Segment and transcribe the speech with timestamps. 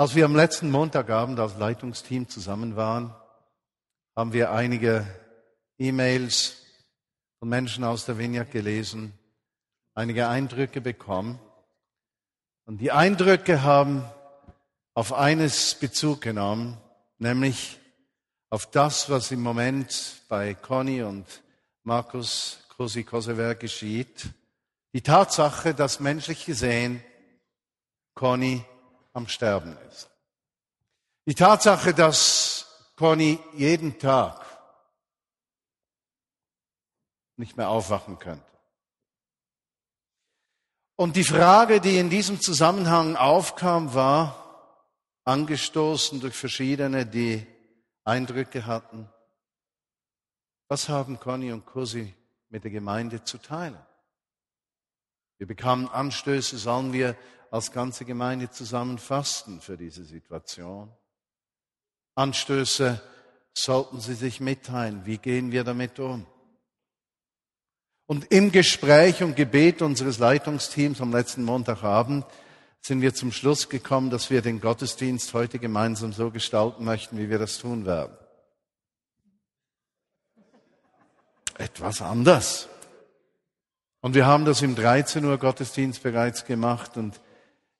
[0.00, 3.14] Als wir am letzten Montagabend als Leitungsteam zusammen waren,
[4.16, 5.06] haben wir einige
[5.76, 6.56] E-Mails
[7.38, 9.12] von Menschen aus der Vineyard gelesen,
[9.92, 11.38] einige Eindrücke bekommen.
[12.64, 14.02] Und die Eindrücke haben
[14.94, 16.78] auf eines Bezug genommen,
[17.18, 17.78] nämlich
[18.48, 21.26] auf das, was im Moment bei Conny und
[21.82, 24.30] Markus Cosi Kosever geschieht.
[24.94, 27.04] Die Tatsache, dass menschlich gesehen
[28.14, 28.64] Conny
[29.12, 30.10] am Sterben ist.
[31.26, 34.44] Die Tatsache, dass Conny jeden Tag
[37.36, 38.44] nicht mehr aufwachen könnte.
[40.96, 44.36] Und die Frage, die in diesem Zusammenhang aufkam, war,
[45.24, 47.46] angestoßen durch verschiedene, die
[48.04, 49.08] Eindrücke hatten,
[50.68, 52.14] was haben Conny und Cosi
[52.50, 53.78] mit der Gemeinde zu teilen?
[55.38, 57.16] Wir bekamen Anstöße, sollen wir
[57.50, 60.90] als ganze Gemeinde zusammenfassen für diese Situation.
[62.14, 63.00] Anstöße
[63.52, 65.04] sollten Sie sich mitteilen.
[65.04, 66.26] Wie gehen wir damit um?
[68.06, 72.24] Und im Gespräch und Gebet unseres Leitungsteams am letzten Montagabend
[72.80, 77.30] sind wir zum Schluss gekommen, dass wir den Gottesdienst heute gemeinsam so gestalten möchten, wie
[77.30, 78.16] wir das tun werden.
[81.58, 82.68] Etwas anders.
[84.00, 87.20] Und wir haben das im 13 Uhr Gottesdienst bereits gemacht und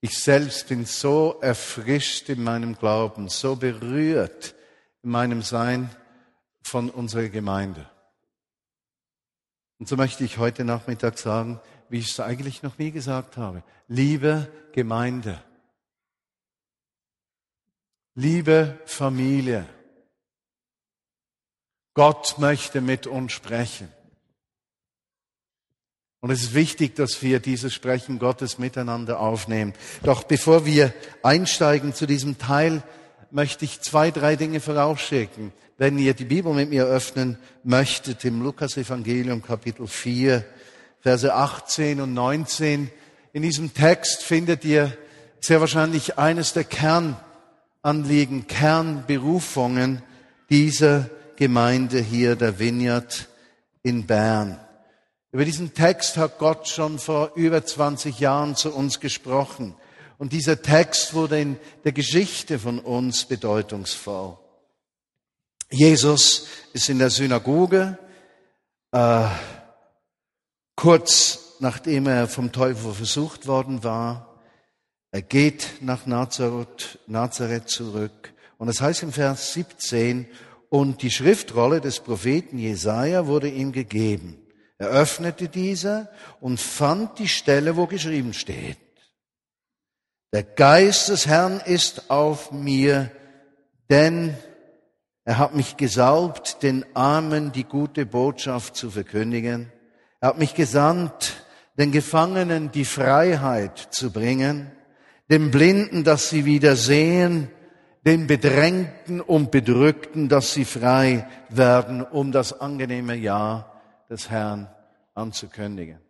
[0.00, 4.54] ich selbst bin so erfrischt in meinem Glauben, so berührt
[5.02, 5.90] in meinem Sein
[6.62, 7.88] von unserer Gemeinde.
[9.78, 13.62] Und so möchte ich heute Nachmittag sagen, wie ich es eigentlich noch nie gesagt habe.
[13.88, 15.42] Liebe Gemeinde.
[18.14, 19.66] Liebe Familie.
[21.94, 23.88] Gott möchte mit uns sprechen.
[26.20, 29.72] Und es ist wichtig, dass wir dieses Sprechen Gottes miteinander aufnehmen.
[30.02, 32.82] Doch bevor wir einsteigen zu diesem Teil,
[33.30, 35.52] möchte ich zwei, drei Dinge vorausschicken.
[35.78, 40.44] Wenn ihr die Bibel mit mir öffnen möchtet, im Lukas Evangelium Kapitel 4,
[41.00, 42.90] Verse 18 und 19,
[43.32, 44.92] in diesem Text findet ihr
[45.40, 50.02] sehr wahrscheinlich eines der Kernanliegen, Kernberufungen
[50.50, 53.28] dieser Gemeinde hier, der Vineyard
[53.82, 54.60] in Bern.
[55.32, 59.76] Über diesen Text hat Gott schon vor über 20 Jahren zu uns gesprochen.
[60.18, 64.36] Und dieser Text wurde in der Geschichte von uns bedeutungsvoll.
[65.70, 67.96] Jesus ist in der Synagoge,
[68.90, 69.28] äh,
[70.74, 74.40] kurz nachdem er vom Teufel versucht worden war.
[75.12, 78.32] Er geht nach Nazareth, Nazareth zurück.
[78.58, 80.26] Und es das heißt im Vers 17,
[80.70, 84.36] und die Schriftrolle des Propheten Jesaja wurde ihm gegeben.
[84.80, 86.08] Er öffnete diese
[86.40, 88.78] und fand die Stelle, wo geschrieben steht.
[90.32, 93.10] Der Geist des Herrn ist auf mir,
[93.90, 94.34] denn
[95.26, 99.70] er hat mich gesalbt, den Armen die gute Botschaft zu verkündigen.
[100.20, 101.44] Er hat mich gesandt,
[101.76, 104.72] den Gefangenen die Freiheit zu bringen,
[105.30, 107.50] den Blinden, dass sie wieder sehen,
[108.06, 113.69] den Bedrängten und Bedrückten, dass sie frei werden, um das angenehme Jahr
[114.10, 114.68] des Herrn
[115.14, 116.00] anzukündigen.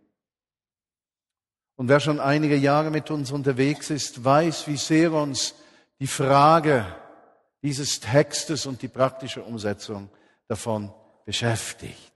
[1.76, 5.54] Und wer schon einige Jahre mit uns unterwegs ist, weiß, wie sehr uns
[5.98, 6.84] die Frage
[7.62, 10.10] dieses Textes und die praktische Umsetzung
[10.48, 10.92] davon
[11.24, 12.12] beschäftigt.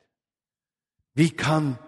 [1.15, 1.79] Wie kann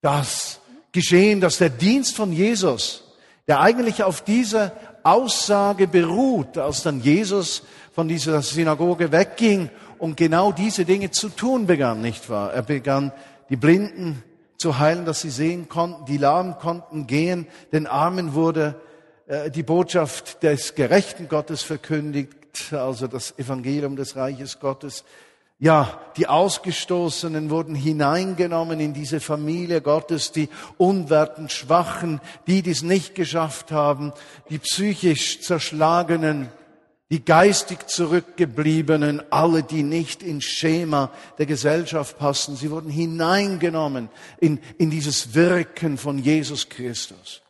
[0.00, 0.60] das
[0.92, 3.04] geschehen, dass der Dienst von Jesus,
[3.46, 4.72] der eigentlich auf dieser
[5.02, 7.62] Aussage beruht, als dann Jesus
[7.92, 12.52] von dieser Synagoge wegging und genau diese Dinge zu tun begann, nicht wahr?
[12.52, 13.12] Er begann,
[13.48, 14.22] die Blinden
[14.56, 18.80] zu heilen, dass sie sehen konnten, die Lahmen konnten gehen, den Armen wurde
[19.26, 22.32] äh, die Botschaft des gerechten Gottes verkündigt,
[22.72, 25.04] also das Evangelium des Reiches Gottes.
[25.60, 32.82] Ja, die Ausgestoßenen wurden hineingenommen in diese Familie Gottes, die unwerten Schwachen, die, die es
[32.82, 34.12] nicht geschafft haben,
[34.50, 36.48] die psychisch Zerschlagenen,
[37.10, 44.10] die geistig Zurückgebliebenen, alle, die nicht ins Schema der Gesellschaft passen, sie wurden hineingenommen
[44.40, 47.40] in, in dieses Wirken von Jesus Christus.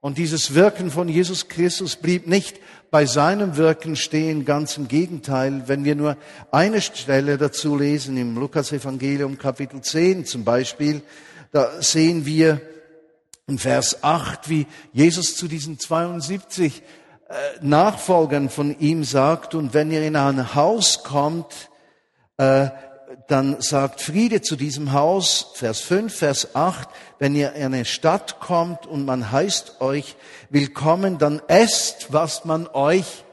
[0.00, 2.58] Und dieses Wirken von Jesus Christus blieb nicht
[2.90, 5.64] bei seinem Wirken stehen, ganz im Gegenteil.
[5.66, 6.16] Wenn wir nur
[6.50, 11.02] eine Stelle dazu lesen, im Lukas Evangelium Kapitel 10 zum Beispiel,
[11.50, 12.60] da sehen wir
[13.46, 16.84] in Vers 8, wie Jesus zu diesen 72 äh,
[17.60, 21.70] Nachfolgern von ihm sagt, und wenn ihr in ein Haus kommt,
[22.36, 22.68] äh,
[23.28, 26.88] dann sagt Friede zu diesem Haus, Vers 5, Vers 8,
[27.18, 30.16] wenn ihr in eine Stadt kommt und man heißt euch
[30.50, 33.24] willkommen, dann esst, was man euch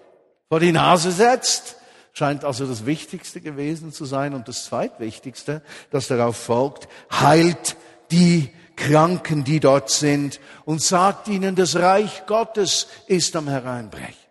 [0.50, 1.78] vor die Nase setzt.
[2.14, 4.34] Scheint also das Wichtigste gewesen zu sein.
[4.34, 5.62] Und das Zweitwichtigste,
[5.92, 7.76] das darauf folgt, heilt
[8.12, 14.24] die Kranken, die dort sind und sagt ihnen, das Reich Gottes ist am Hereinbrechen.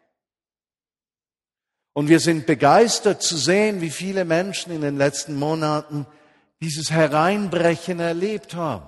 [1.95, 6.07] Und wir sind begeistert zu sehen, wie viele Menschen in den letzten Monaten
[6.61, 8.87] dieses Hereinbrechen erlebt haben.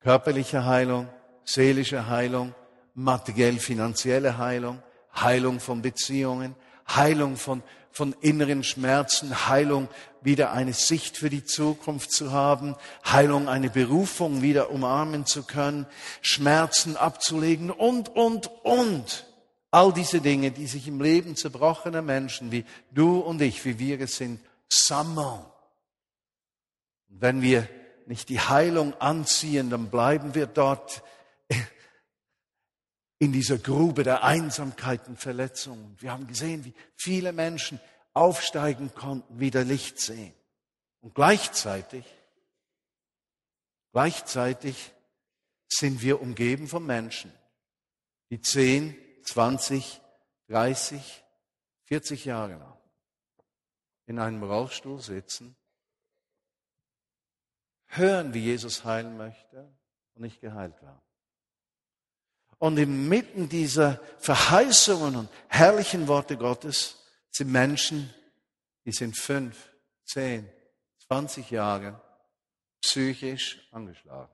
[0.00, 1.08] Körperliche Heilung,
[1.44, 2.54] seelische Heilung,
[2.94, 4.82] materiell-finanzielle Heilung,
[5.14, 6.54] Heilung von Beziehungen,
[6.88, 7.62] Heilung von,
[7.96, 9.88] von inneren Schmerzen, Heilung
[10.20, 12.76] wieder eine Sicht für die Zukunft zu haben,
[13.06, 15.86] Heilung eine Berufung wieder umarmen zu können,
[16.20, 19.26] Schmerzen abzulegen und, und, und.
[19.70, 23.98] All diese Dinge, die sich im Leben zerbrochener Menschen wie du und ich, wie wir
[24.02, 25.40] es sind, sammeln.
[27.08, 27.66] Und wenn wir
[28.04, 31.02] nicht die Heilung anziehen, dann bleiben wir dort
[33.18, 35.96] in dieser Grube der Einsamkeit und Verletzungen.
[36.00, 37.80] Wir haben gesehen, wie viele Menschen
[38.12, 40.34] aufsteigen konnten, wieder Licht sehen.
[41.00, 42.04] Und gleichzeitig,
[43.92, 44.92] gleichzeitig
[45.68, 47.32] sind wir umgeben von Menschen,
[48.30, 50.00] die 10, 20,
[50.48, 51.24] 30,
[51.84, 52.76] 40 Jahre lang
[54.06, 55.56] in einem Rollstuhl sitzen,
[57.86, 59.76] hören, wie Jesus heilen möchte
[60.14, 61.05] und nicht geheilt werden.
[62.58, 68.12] Und inmitten dieser Verheißungen und herrlichen Worte Gottes sind Menschen,
[68.84, 69.70] die sind fünf,
[70.04, 70.50] zehn,
[71.06, 72.00] zwanzig Jahre
[72.80, 74.32] psychisch angeschlagen.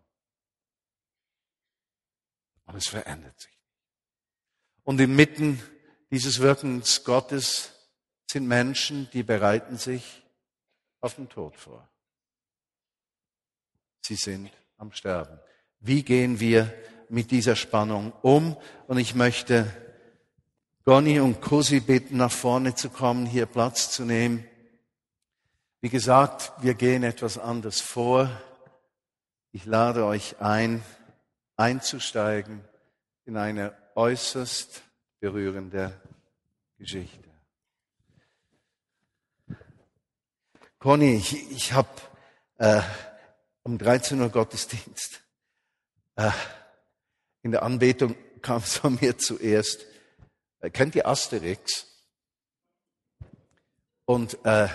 [2.67, 3.59] Und es verändert sich.
[4.85, 5.61] Und inmitten
[6.11, 7.73] dieses Wirkens Gottes
[8.31, 10.23] sind Menschen, die bereiten sich
[11.01, 11.89] auf den Tod vor.
[14.03, 15.41] Sie sind am Sterben.
[15.81, 16.73] Wie gehen wir
[17.13, 18.57] mit dieser Spannung um.
[18.87, 19.71] Und ich möchte
[20.87, 24.45] Goni und Cosi bitten, nach vorne zu kommen, hier Platz zu nehmen.
[25.83, 28.31] Wie gesagt, wir gehen etwas anders vor.
[29.53, 30.83] Ich lade euch ein,
[31.57, 32.65] einzusteigen
[33.27, 34.83] in eine äußerst
[35.21, 36.01] berührende
[36.79, 37.29] Geschichte.
[40.79, 41.91] Conny, ich, ich habe
[42.57, 42.81] äh,
[43.65, 45.21] um 13 Uhr Gottesdienst.
[46.17, 46.31] Äh,
[47.43, 49.87] in der Anbetung kam es von mir zuerst.
[50.61, 51.87] Äh, kennt ihr Asterix?
[54.05, 54.69] Und äh,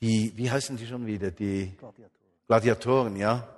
[0.00, 1.30] die, wie heißen die schon wieder?
[1.30, 2.10] Die Gladiatoren,
[2.46, 3.48] Gladiatoren ja.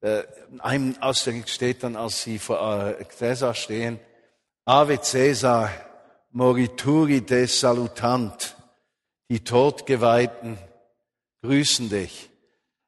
[0.00, 4.00] Äh, in einem Asterix steht dann, als sie vor äh, Caesar stehen,
[4.64, 5.70] Ave Caesar,
[6.30, 8.56] morituri de salutant,
[9.28, 10.58] die Todgeweihten
[11.42, 12.30] grüßen dich.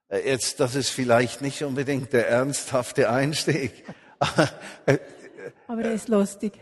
[0.08, 3.84] Äh, jetzt, das ist vielleicht nicht unbedingt der ernsthafte Einstieg,
[5.66, 6.52] Aber er ist lustig.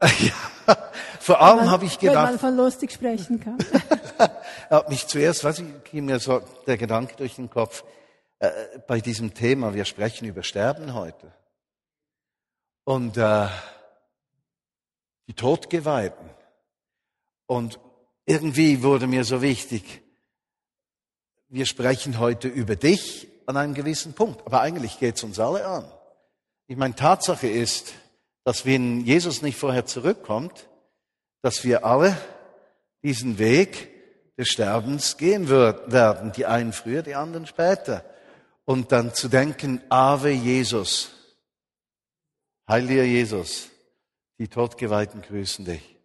[0.00, 0.76] ja,
[1.20, 2.16] vor allem habe ich gedacht.
[2.16, 3.58] Wenn man von lustig sprechen kann.
[4.70, 7.84] hat mich zuerst, was ich, ging mir so der Gedanke durch den Kopf,
[8.38, 8.50] äh,
[8.86, 11.32] bei diesem Thema, wir sprechen über Sterben heute.
[12.84, 13.48] Und äh,
[15.26, 16.30] die Todgeweihten.
[17.46, 17.78] Und
[18.24, 20.02] irgendwie wurde mir so wichtig,
[21.48, 24.44] wir sprechen heute über dich an einem gewissen Punkt.
[24.46, 25.84] Aber eigentlich geht es uns alle an.
[26.66, 27.94] Ich meine, Tatsache ist,
[28.44, 30.68] dass wenn Jesus nicht vorher zurückkommt,
[31.42, 32.16] dass wir alle
[33.02, 33.90] diesen Weg
[34.36, 36.32] des Sterbens gehen werden.
[36.32, 38.04] Die einen früher, die anderen später.
[38.64, 41.10] Und dann zu denken, Ave Jesus,
[42.68, 43.68] heiliger Jesus,
[44.38, 45.96] die Todgeweihten grüßen dich.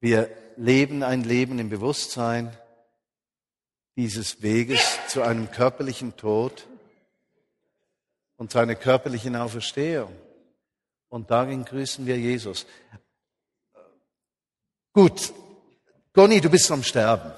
[0.00, 2.56] Wir leben ein Leben im Bewusstsein,
[3.96, 6.66] dieses Weges zu einem körperlichen Tod
[8.36, 10.14] und zu einer körperlichen Auferstehung.
[11.08, 12.66] Und darin grüßen wir Jesus.
[14.92, 15.32] Gut,
[16.12, 17.32] Goni, du bist am Sterben.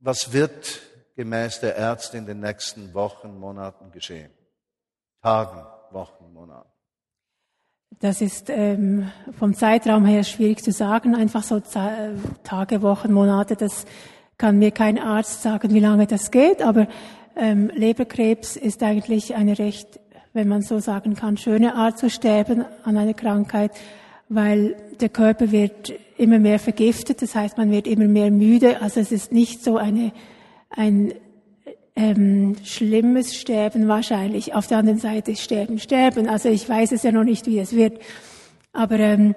[0.00, 0.82] Was wird
[1.14, 4.32] gemäß der Ärzte in den nächsten Wochen, Monaten geschehen?
[5.20, 6.71] Tagen, Wochen, Monaten.
[8.00, 11.14] Das ist ähm, vom Zeitraum her schwierig zu sagen.
[11.14, 13.86] Einfach so Tage, Wochen, Monate, das
[14.38, 16.62] kann mir kein Arzt sagen, wie lange das geht.
[16.62, 16.88] Aber
[17.36, 20.00] ähm, Leberkrebs ist eigentlich eine recht,
[20.32, 23.72] wenn man so sagen kann, schöne Art zu sterben an einer Krankheit,
[24.28, 27.22] weil der Körper wird immer mehr vergiftet.
[27.22, 28.80] Das heißt, man wird immer mehr müde.
[28.80, 30.12] Also es ist nicht so eine,
[30.70, 31.12] ein
[31.94, 34.54] ähm, schlimmes Sterben wahrscheinlich.
[34.54, 36.28] Auf der anderen Seite Sterben, Sterben.
[36.28, 38.00] Also ich weiß es ja noch nicht, wie es wird.
[38.72, 39.34] Aber ähm,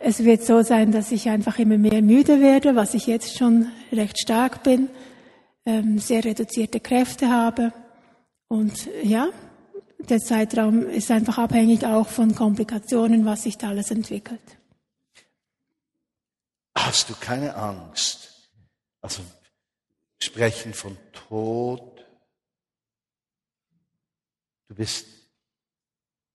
[0.00, 3.68] es wird so sein, dass ich einfach immer mehr müde werde, was ich jetzt schon
[3.92, 4.88] recht stark bin,
[5.64, 7.72] ähm, sehr reduzierte Kräfte habe.
[8.48, 9.28] Und ja,
[9.98, 14.40] der Zeitraum ist einfach abhängig auch von Komplikationen, was sich da alles entwickelt.
[16.76, 18.50] Hast du keine Angst?
[19.00, 19.22] Also
[20.22, 21.95] sprechen von Tod.
[24.68, 25.06] Du bist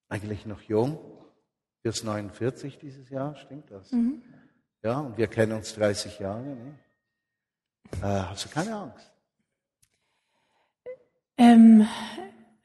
[0.08, 0.98] eigentlich noch jung,
[1.82, 3.90] wirst 49 dieses Jahr, stimmt das?
[3.92, 4.22] Mhm.
[4.82, 6.42] Ja, und wir kennen uns 30 Jahre.
[6.42, 6.74] Ne?
[8.02, 9.10] Äh, hast du keine Angst?
[11.36, 11.86] Ähm,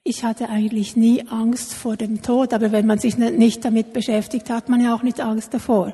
[0.04, 4.50] ich hatte eigentlich nie Angst vor dem Tod, aber wenn man sich nicht damit beschäftigt,
[4.50, 5.94] hat man ja auch nicht Angst davor.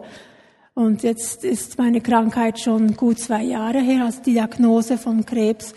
[0.75, 5.73] Und jetzt ist meine Krankheit schon gut zwei Jahre her, als Diagnose von Krebs.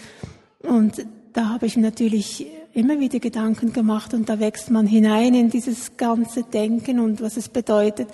[0.60, 5.48] Und da habe ich natürlich immer wieder Gedanken gemacht und da wächst man hinein in
[5.48, 8.08] dieses ganze Denken und was es bedeutet.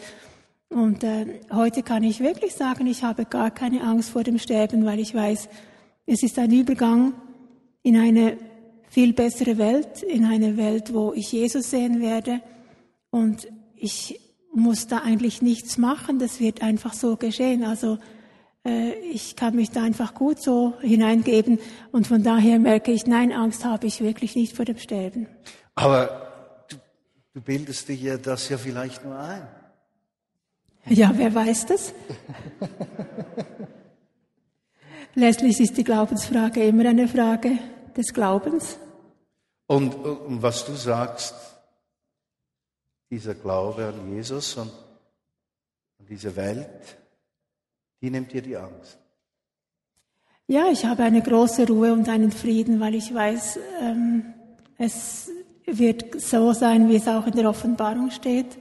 [0.69, 4.85] Und äh, heute kann ich wirklich sagen, ich habe gar keine Angst vor dem Sterben,
[4.85, 5.49] weil ich weiß,
[6.07, 7.13] es ist ein Übergang
[7.83, 8.39] in eine
[8.89, 12.41] viel bessere Welt, in eine Welt, wo ich Jesus sehen werde.
[13.11, 14.21] Und ich
[14.55, 17.65] muss da eigentlich nichts machen, das wird einfach so geschehen.
[17.65, 17.99] Also
[18.65, 21.59] ich kann mich da einfach gut so hineingeben
[21.91, 25.27] und von daher merke ich, nein, Angst habe ich wirklich nicht vor dem Sterben.
[25.75, 26.77] Aber du,
[27.35, 29.47] du bildest dir das ja vielleicht nur ein.
[30.87, 31.95] Ja, wer weiß das?
[35.15, 37.59] Letztlich ist die Glaubensfrage immer eine Frage
[37.97, 38.79] des Glaubens.
[39.67, 41.35] Und, und was du sagst,
[43.11, 47.02] dieser Glaube an Jesus und an diese Welt,
[48.03, 48.99] die nimmt dir die Angst.
[50.49, 54.35] Ja, ich habe eine große Ruhe und einen Frieden, weil ich weiß, ähm,
[54.77, 55.31] es
[55.65, 58.59] wird so sein, wie es auch in der Offenbarung steht,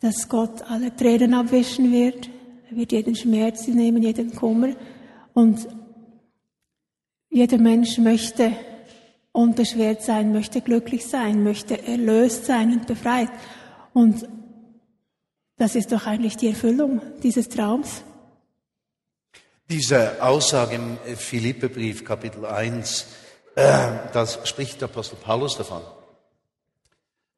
[0.00, 2.30] dass Gott alle Tränen abwischen wird.
[2.70, 4.74] Er wird jeden Schmerz nehmen, jeden Kummer.
[5.34, 5.68] Und
[7.28, 8.52] jeder Mensch möchte
[9.32, 13.30] unbeschwert sein, möchte glücklich sein, möchte erlöst sein und befreit.
[13.92, 14.28] Und
[15.56, 18.04] das ist doch eigentlich die Erfüllung dieses Traums.
[19.72, 23.06] Diese Aussage im Philippebrief Kapitel 1,
[23.54, 25.80] äh, das spricht der Apostel Paulus davon,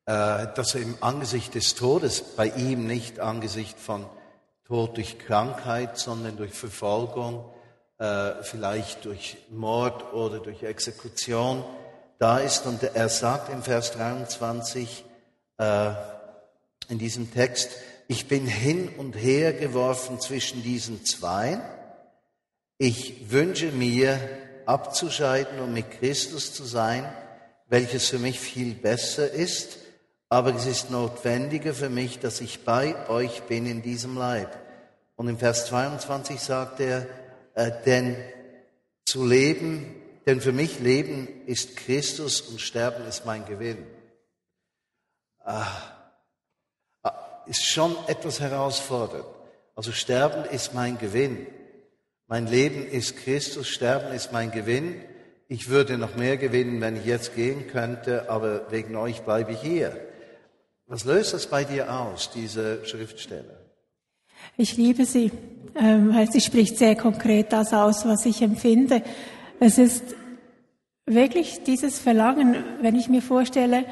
[0.06, 4.04] äh, dass er im Angesicht des Todes, bei ihm nicht Angesicht von
[4.66, 7.44] Tod durch Krankheit, sondern durch Verfolgung,
[7.98, 11.62] äh, vielleicht durch Mord oder durch Exekution,
[12.18, 12.66] da ist.
[12.66, 15.04] Und er sagt im Vers 23
[15.58, 15.90] äh,
[16.88, 17.70] in diesem Text,
[18.08, 21.62] ich bin hin und her geworfen zwischen diesen zwei.
[22.78, 24.18] Ich wünsche mir
[24.66, 27.10] abzuscheiden und mit Christus zu sein,
[27.66, 29.78] welches für mich viel besser ist,
[30.28, 34.56] aber es ist notwendiger für mich, dass ich bei euch bin in diesem Leib.
[35.16, 37.06] Und im Vers 22 sagt er,
[37.54, 38.16] äh, denn
[39.04, 43.86] zu leben denn für mich Leben ist Christus und Sterben ist mein Gewinn.
[45.40, 45.66] Ah,
[47.02, 49.26] ah, ist schon etwas herausfordernd.
[49.74, 51.46] Also Sterben ist mein Gewinn.
[52.26, 54.94] Mein Leben ist Christus, Sterben ist mein Gewinn.
[55.46, 59.60] Ich würde noch mehr gewinnen, wenn ich jetzt gehen könnte, aber wegen euch bleibe ich
[59.60, 59.94] hier.
[60.86, 63.60] Was löst das bei dir aus, diese Schriftstelle?
[64.56, 65.32] Ich liebe sie,
[65.74, 69.02] ähm, weil sie spricht sehr konkret das aus, was ich empfinde.
[69.60, 70.02] Es ist
[71.04, 73.84] wirklich dieses Verlangen, wenn ich mir vorstelle,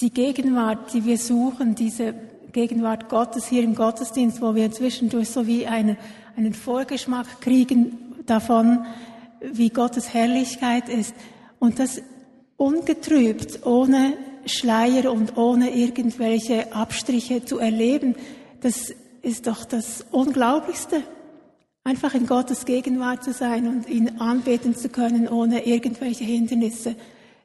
[0.00, 2.14] die Gegenwart, die wir suchen, diese
[2.52, 5.96] Gegenwart Gottes hier im Gottesdienst, wo wir zwischendurch so wie einen,
[6.36, 8.84] einen Vorgeschmack kriegen davon,
[9.40, 11.14] wie Gottes Herrlichkeit ist.
[11.58, 12.02] Und das
[12.56, 14.14] ungetrübt, ohne
[14.44, 18.14] Schleier und ohne irgendwelche Abstriche zu erleben,
[18.60, 21.02] das ist doch das Unglaublichste.
[21.84, 26.96] Einfach in Gottes Gegenwart zu sein und ihn anbeten zu können ohne irgendwelche Hindernisse.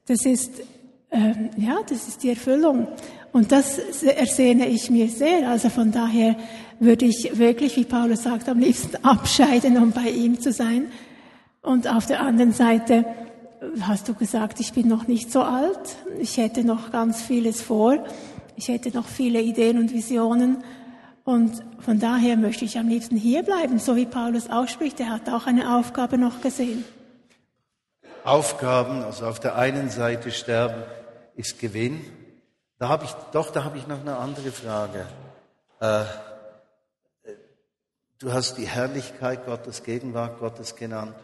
[0.08, 0.64] Das ist,
[1.12, 2.88] ähm, ja, das ist die Erfüllung.
[3.32, 5.50] Und das ersehne ich mir sehr.
[5.50, 6.36] Also von daher
[6.82, 10.88] würde ich wirklich, wie Paulus sagt, am liebsten abscheiden, um bei ihm zu sein.
[11.62, 13.06] Und auf der anderen Seite
[13.82, 15.96] hast du gesagt, ich bin noch nicht so alt.
[16.20, 18.04] Ich hätte noch ganz vieles vor.
[18.56, 20.64] Ich hätte noch viele Ideen und Visionen.
[21.24, 25.00] Und von daher möchte ich am liebsten hier bleiben, so wie Paulus ausspricht.
[25.00, 26.84] Er hat auch eine Aufgabe noch gesehen.
[28.24, 30.82] Aufgaben, also auf der einen Seite sterben
[31.36, 32.02] ist Gewinn.
[32.80, 35.06] Da habe ich, doch, da habe ich noch eine andere Frage.
[35.80, 36.06] Äh,
[38.22, 41.16] du hast die Herrlichkeit Gottes, Gegenwart Gottes genannt.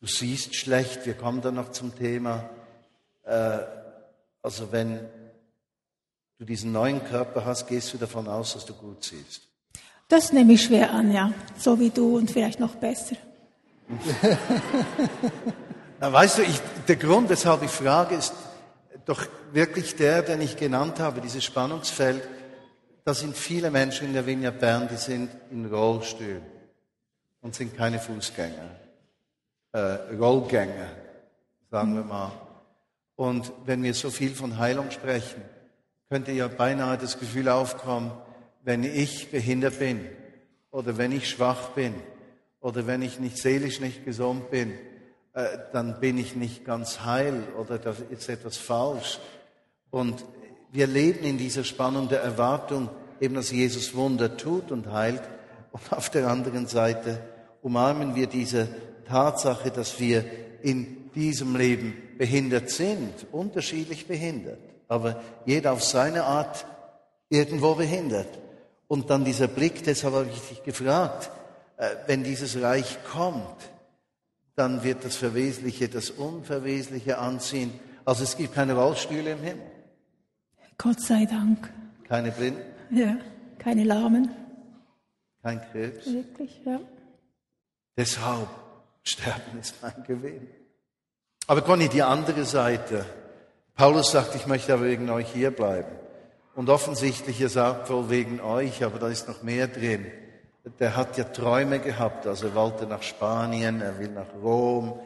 [0.00, 2.48] Du siehst schlecht, wir kommen dann noch zum Thema.
[3.24, 3.58] Äh,
[4.42, 5.00] also wenn
[6.38, 9.42] du diesen neuen Körper hast, gehst du davon aus, dass du gut siehst.
[10.08, 11.32] Das nehme ich schwer an, ja.
[11.58, 13.16] So wie du und vielleicht noch besser.
[16.00, 18.32] Na, weißt du, ich, der Grund, weshalb ich frage, ist
[19.04, 22.26] doch wirklich der, den ich genannt habe, dieses Spannungsfeld.
[23.04, 26.42] Da sind viele Menschen in der Vineyard Bern, die sind in Rollstühlen
[27.40, 28.70] und sind keine Fußgänger,
[29.72, 29.78] äh,
[30.18, 30.88] Rollgänger,
[31.70, 32.32] sagen wir mal.
[33.16, 35.42] Und wenn wir so viel von Heilung sprechen,
[36.10, 38.12] könnte ja beinahe das Gefühl aufkommen,
[38.62, 40.06] wenn ich behindert bin
[40.70, 41.94] oder wenn ich schwach bin
[42.60, 44.74] oder wenn ich nicht seelisch nicht gesund bin,
[45.32, 49.20] äh, dann bin ich nicht ganz heil oder da ist etwas falsch.
[49.90, 50.24] Und
[50.72, 52.88] wir leben in dieser Spannung der Erwartung,
[53.20, 55.22] eben dass Jesus Wunder tut und heilt.
[55.72, 57.20] Und auf der anderen Seite
[57.62, 58.68] umarmen wir diese
[59.06, 60.24] Tatsache, dass wir
[60.62, 66.66] in diesem Leben behindert sind, unterschiedlich behindert, aber jeder auf seine Art
[67.28, 68.28] irgendwo behindert.
[68.88, 71.30] Und dann dieser Blick, deshalb habe ich dich gefragt,
[71.76, 73.56] äh, wenn dieses Reich kommt,
[74.56, 77.72] dann wird das Verwesliche das Unverwesliche anziehen.
[78.04, 79.69] Also es gibt keine Rollstühle im Himmel.
[80.82, 81.72] Gott sei Dank.
[82.08, 82.62] Keine Blinden.
[82.90, 83.16] Ja,
[83.58, 84.30] keine Lahmen.
[85.42, 86.06] Kein Krebs.
[86.06, 86.80] Wirklich, ja.
[87.96, 88.48] Deshalb
[89.02, 90.48] sterben ist mein Gewinn.
[91.46, 93.04] Aber Conny, die andere Seite.
[93.74, 95.96] Paulus sagt, ich möchte aber wegen euch hier bleiben.
[96.54, 100.06] Und offensichtlich, er sagt wohl wegen euch, aber da ist noch mehr drin
[100.78, 104.98] der hat ja Träume gehabt, also er wollte nach Spanien, er will nach Rom.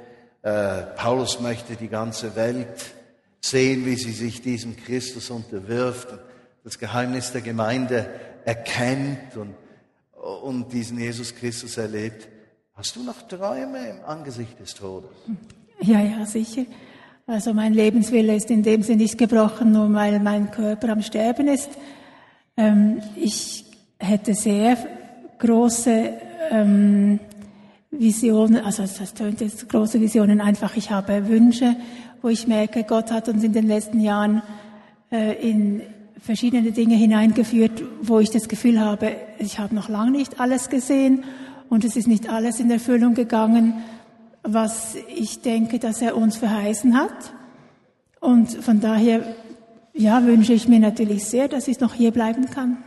[0.42, 2.92] Äh, Paulus möchte die ganze Welt
[3.44, 6.20] sehen, wie sie sich diesem Christus unterwirft, und
[6.64, 8.08] das Geheimnis der Gemeinde
[8.44, 9.54] erkennt und,
[10.42, 12.28] und diesen Jesus Christus erlebt.
[12.72, 15.10] Hast du noch Träume im Angesicht des Todes?
[15.80, 16.64] Ja, ja, sicher.
[17.26, 21.48] Also mein Lebenswille ist in dem Sinne nicht gebrochen, nur weil mein Körper am Sterben
[21.48, 21.70] ist.
[22.56, 23.64] Ähm, ich
[23.98, 24.78] hätte sehr
[25.38, 26.12] große
[26.50, 27.20] ähm,
[27.90, 31.76] Visionen, also das tönt jetzt große Visionen, einfach ich habe Wünsche,
[32.24, 34.42] wo ich merke, Gott hat uns in den letzten Jahren
[35.12, 35.82] äh, in
[36.18, 41.24] verschiedene Dinge hineingeführt, wo ich das Gefühl habe, ich habe noch lange nicht alles gesehen
[41.68, 43.84] und es ist nicht alles in Erfüllung gegangen,
[44.42, 47.34] was ich denke, dass er uns verheißen hat.
[48.20, 49.34] Und von daher,
[49.92, 52.82] ja, wünsche ich mir natürlich sehr, dass ich noch hier bleiben kann.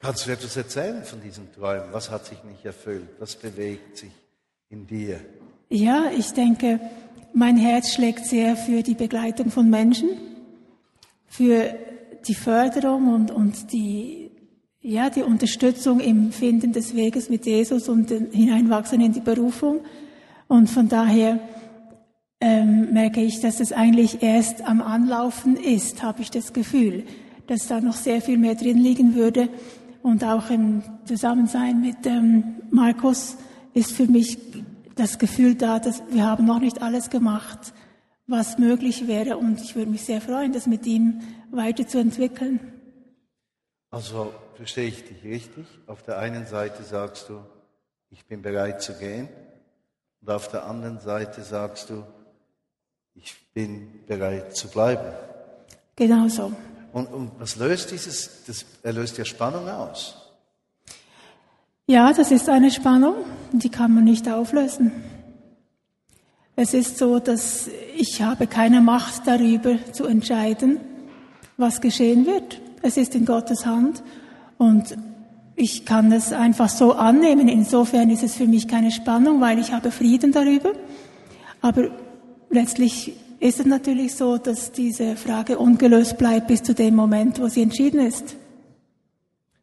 [0.00, 1.92] Kannst du etwas erzählen von diesen Träumen?
[1.92, 3.08] Was hat sich nicht erfüllt?
[3.20, 4.10] Was bewegt sich
[4.68, 5.20] in dir?
[5.70, 6.80] Ja, ich denke,
[7.32, 10.08] mein Herz schlägt sehr für die Begleitung von Menschen,
[11.26, 11.74] für
[12.26, 14.30] die Förderung und, und die,
[14.80, 19.80] ja, die Unterstützung im Finden des Weges mit Jesus und den Hineinwachsen in die Berufung.
[20.48, 21.40] Und von daher
[22.40, 27.04] ähm, merke ich, dass es eigentlich erst am Anlaufen ist, habe ich das Gefühl,
[27.46, 29.48] dass da noch sehr viel mehr drin liegen würde
[30.02, 33.36] und auch im Zusammensein mit ähm, Markus
[33.74, 34.47] ist für mich
[34.98, 37.72] das Gefühl da, dass wir haben noch nicht alles gemacht,
[38.26, 42.60] was möglich wäre und ich würde mich sehr freuen, das mit ihm weiterzuentwickeln.
[43.90, 45.66] Also verstehe ich dich richtig.
[45.86, 47.40] Auf der einen Seite sagst du,
[48.10, 49.28] ich bin bereit zu gehen
[50.20, 52.04] und auf der anderen Seite sagst du,
[53.14, 55.12] ich bin bereit zu bleiben.
[55.96, 56.52] Genau so.
[56.92, 58.44] Und, und was löst dieses?
[58.46, 60.17] Das, er löst ja Spannung aus.
[61.90, 63.14] Ja, das ist eine Spannung,
[63.50, 64.92] die kann man nicht auflösen.
[66.54, 70.80] Es ist so, dass ich habe keine Macht darüber zu entscheiden,
[71.56, 72.60] was geschehen wird.
[72.82, 74.02] Es ist in Gottes Hand
[74.58, 74.98] und
[75.56, 77.48] ich kann es einfach so annehmen.
[77.48, 80.72] Insofern ist es für mich keine Spannung, weil ich habe Frieden darüber.
[81.62, 81.88] Aber
[82.50, 87.48] letztlich ist es natürlich so, dass diese Frage ungelöst bleibt bis zu dem Moment, wo
[87.48, 88.36] sie entschieden ist.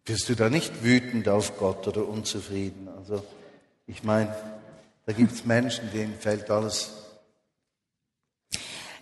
[0.05, 2.87] Wirst du da nicht wütend auf Gott oder unzufrieden?
[2.97, 3.23] Also
[3.87, 4.35] ich meine,
[5.05, 6.93] da gibt es Menschen, denen fällt alles.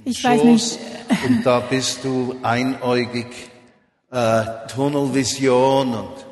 [0.06, 0.80] Ich Schoß, weiß nicht.
[1.26, 3.28] Und da bist du einäugig,
[4.12, 6.26] äh, Tunnelvision und,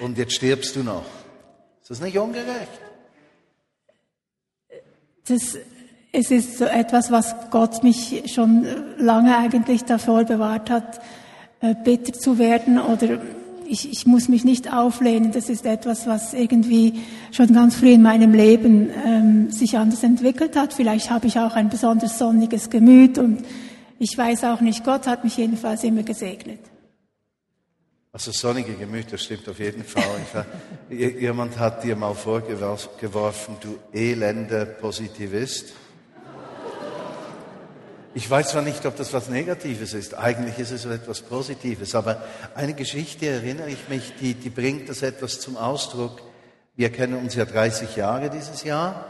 [0.00, 1.04] und jetzt stirbst du noch.
[1.80, 2.68] Ist das nicht ungerecht?
[5.26, 5.56] Das
[6.16, 8.64] es ist so etwas, was Gott mich schon
[8.98, 11.00] lange eigentlich davor bewahrt hat,
[11.60, 13.18] äh, bitter zu werden oder
[13.68, 15.32] ich, ich muss mich nicht auflehnen.
[15.32, 17.00] Das ist etwas, was irgendwie
[17.32, 20.72] schon ganz früh in meinem Leben ähm, sich anders entwickelt hat.
[20.72, 23.44] Vielleicht habe ich auch ein besonders sonniges Gemüt und
[23.98, 26.60] ich weiß auch nicht, Gott hat mich jedenfalls immer gesegnet.
[28.12, 30.46] Also sonnige Gemüt, das stimmt auf jeden Fall.
[30.90, 35.72] Jemand hat dir mal vorgeworfen, du elender Positivist.
[38.16, 42.22] Ich weiß zwar nicht, ob das was Negatives ist, eigentlich ist es etwas Positives, aber
[42.54, 46.22] eine Geschichte erinnere ich mich, die, die bringt das etwas zum Ausdruck.
[46.76, 49.04] Wir kennen uns ja 30 Jahre dieses Jahr.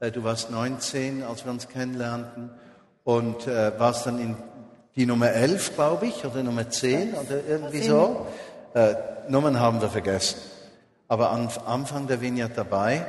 [0.00, 2.50] Äh, du warst 19, als wir uns kennenlernten.
[3.04, 4.36] Und äh, warst dann in
[4.96, 8.26] die Nummer 11, glaube ich, oder Nummer 10 oder irgendwie so.
[8.72, 8.94] Äh,
[9.28, 10.38] Nummern haben wir vergessen.
[11.06, 13.04] Aber am Anfang der Vignette dabei,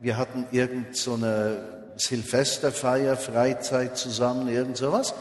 [0.00, 5.14] wir hatten irgend so eine Silvesterfeier, Freizeit zusammen, irgend sowas.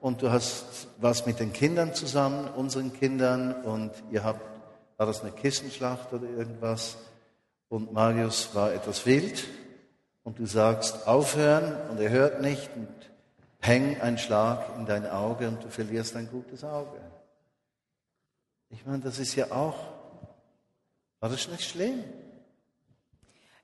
[0.00, 4.40] Und du hast was mit den Kindern zusammen, unseren Kindern, und ihr habt,
[4.96, 6.96] war das eine Kissenschlacht oder irgendwas?
[7.68, 9.44] Und Marius war etwas wild,
[10.22, 12.88] und du sagst aufhören, und er hört nicht, und
[13.60, 17.00] häng ein Schlag in dein Auge, und du verlierst ein gutes Auge.
[18.70, 19.76] Ich meine, das ist ja auch
[21.20, 22.04] war das nicht schlimm?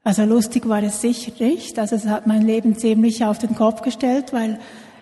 [0.05, 1.79] Also lustig war es sicher nicht.
[1.79, 4.59] Also es hat mein Leben ziemlich auf den Kopf gestellt, weil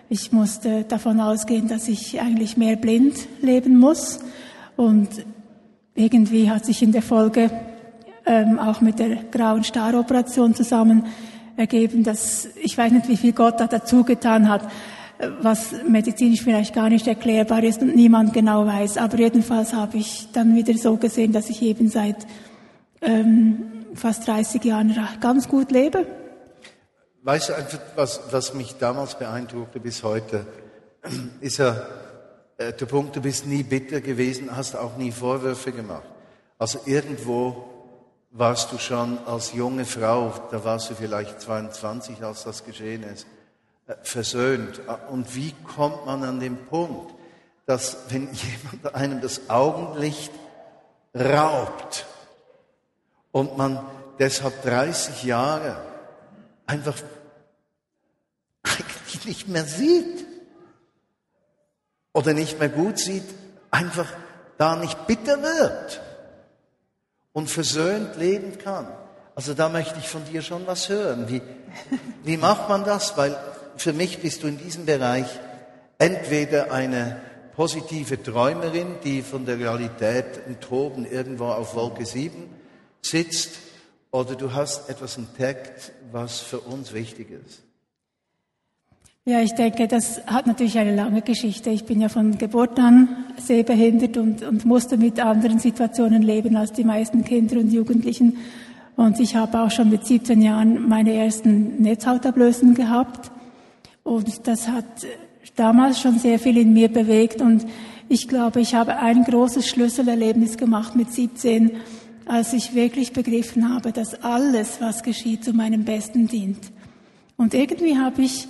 [0.09, 4.19] ich musste davon ausgehen, dass ich eigentlich mehr blind leben muss.
[4.75, 5.09] Und
[5.95, 7.49] irgendwie hat sich in der Folge
[8.27, 11.05] ähm, auch mit der grauen Staroperation zusammen
[11.57, 14.67] ergeben, dass ich weiß nicht, wie viel Gott da dazu getan hat,
[15.41, 18.97] was medizinisch vielleicht gar nicht erklärbar ist und niemand genau weiß.
[18.97, 22.17] Aber jedenfalls habe ich dann wieder so gesehen, dass ich eben seit
[23.01, 26.05] ähm, fast 30 Jahren ganz gut lebe.
[27.23, 27.53] Weißt du
[27.95, 30.45] was, was mich damals beeindruckte bis heute,
[31.41, 31.85] ist ja
[32.57, 36.07] äh, der Punkt, du bist nie bitter gewesen, hast auch nie Vorwürfe gemacht.
[36.57, 37.65] Also irgendwo
[38.31, 43.27] warst du schon als junge Frau, da warst du vielleicht 22, als das geschehen ist,
[43.87, 44.81] äh, versöhnt.
[45.09, 47.13] Und wie kommt man an den Punkt,
[47.65, 50.31] dass wenn jemand einem das Augenlicht
[51.15, 52.05] raubt,
[53.31, 53.83] und man
[54.19, 55.77] deshalb 30 Jahre
[56.65, 56.95] einfach
[58.63, 60.25] eigentlich nicht mehr sieht
[62.13, 63.23] oder nicht mehr gut sieht,
[63.71, 64.07] einfach
[64.57, 66.01] da nicht bitter wird
[67.33, 68.87] und versöhnt leben kann.
[69.33, 71.29] Also da möchte ich von dir schon was hören.
[71.29, 71.41] Wie,
[72.23, 73.17] wie macht man das?
[73.17, 73.37] Weil
[73.77, 75.25] für mich bist du in diesem Bereich
[75.97, 77.21] entweder eine
[77.55, 82.60] positive Träumerin, die von der Realität im Toben irgendwo auf Wolke 7
[83.01, 83.51] sitzt
[84.11, 87.61] oder du hast etwas entdeckt, was für uns wichtig ist?
[89.23, 91.69] Ja, ich denke, das hat natürlich eine lange Geschichte.
[91.69, 96.73] Ich bin ja von Geburt an sehbehindert und, und musste mit anderen Situationen leben als
[96.73, 98.37] die meisten Kinder und Jugendlichen.
[98.95, 103.31] Und ich habe auch schon mit 17 Jahren meine ersten Netzhautablösen gehabt.
[104.03, 104.85] Und das hat
[105.55, 107.41] damals schon sehr viel in mir bewegt.
[107.41, 107.67] Und
[108.09, 111.71] ich glaube, ich habe ein großes Schlüsselerlebnis gemacht mit 17
[112.31, 116.71] als ich wirklich begriffen habe, dass alles, was geschieht, zu meinem Besten dient.
[117.35, 118.47] Und irgendwie habe ich,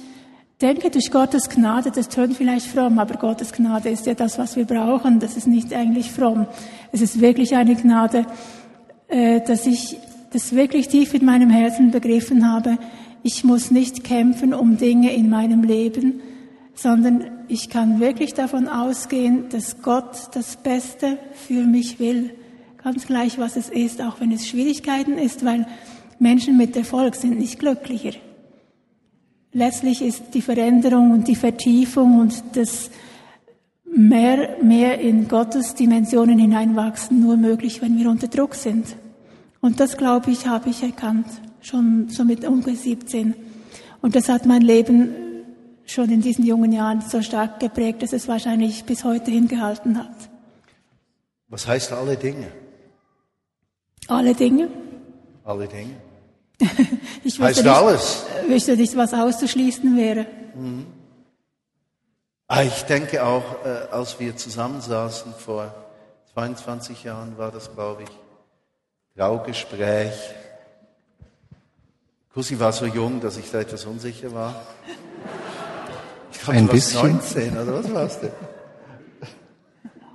[0.62, 4.56] denke durch Gottes Gnade, das tönt vielleicht fromm, aber Gottes Gnade ist ja das, was
[4.56, 5.20] wir brauchen.
[5.20, 6.46] Das ist nicht eigentlich fromm.
[6.92, 8.28] Es ist wirklich eine Gnade,
[9.08, 9.98] äh, dass ich
[10.32, 12.78] das wirklich tief in meinem Herzen begriffen habe.
[13.24, 16.22] Ich muss nicht kämpfen um Dinge in meinem Leben,
[16.76, 22.30] sondern ich kann wirklich davon ausgehen, dass Gott das Beste für mich will
[22.84, 25.68] ganz gleich, was es ist, auch wenn es Schwierigkeiten ist, weil
[26.20, 28.14] Menschen mit Erfolg sind nicht glücklicher.
[29.54, 32.90] Letztlich ist die Veränderung und die Vertiefung und das
[33.86, 38.96] mehr, mehr in Gottes Dimensionen hineinwachsen nur möglich, wenn wir unter Druck sind.
[39.60, 41.28] Und das, glaube ich, habe ich erkannt,
[41.62, 43.36] schon so mit ungefähr 17.
[44.02, 45.10] Und das hat mein Leben
[45.86, 50.16] schon in diesen jungen Jahren so stark geprägt, dass es wahrscheinlich bis heute hingehalten hat.
[51.50, 52.48] Was heißt alle Dinge?
[54.12, 54.68] Alle Dinge.
[55.46, 55.96] Alle Dinge.
[57.24, 58.26] ich heißt nicht, alles.
[58.46, 60.26] wüsste nicht, was auszuschließen wäre.
[60.54, 60.86] Mhm.
[62.48, 65.74] Ah, ich denke auch, äh, als wir zusammensaßen vor
[66.34, 68.10] 22 Jahren war das, glaube ich,
[69.16, 70.14] Traugespräch.
[72.34, 74.62] Kussi war so jung, dass ich da etwas unsicher war.
[76.34, 77.14] Ich glaube, Ein du warst bisschen.
[77.14, 78.32] 19, oder was warst du?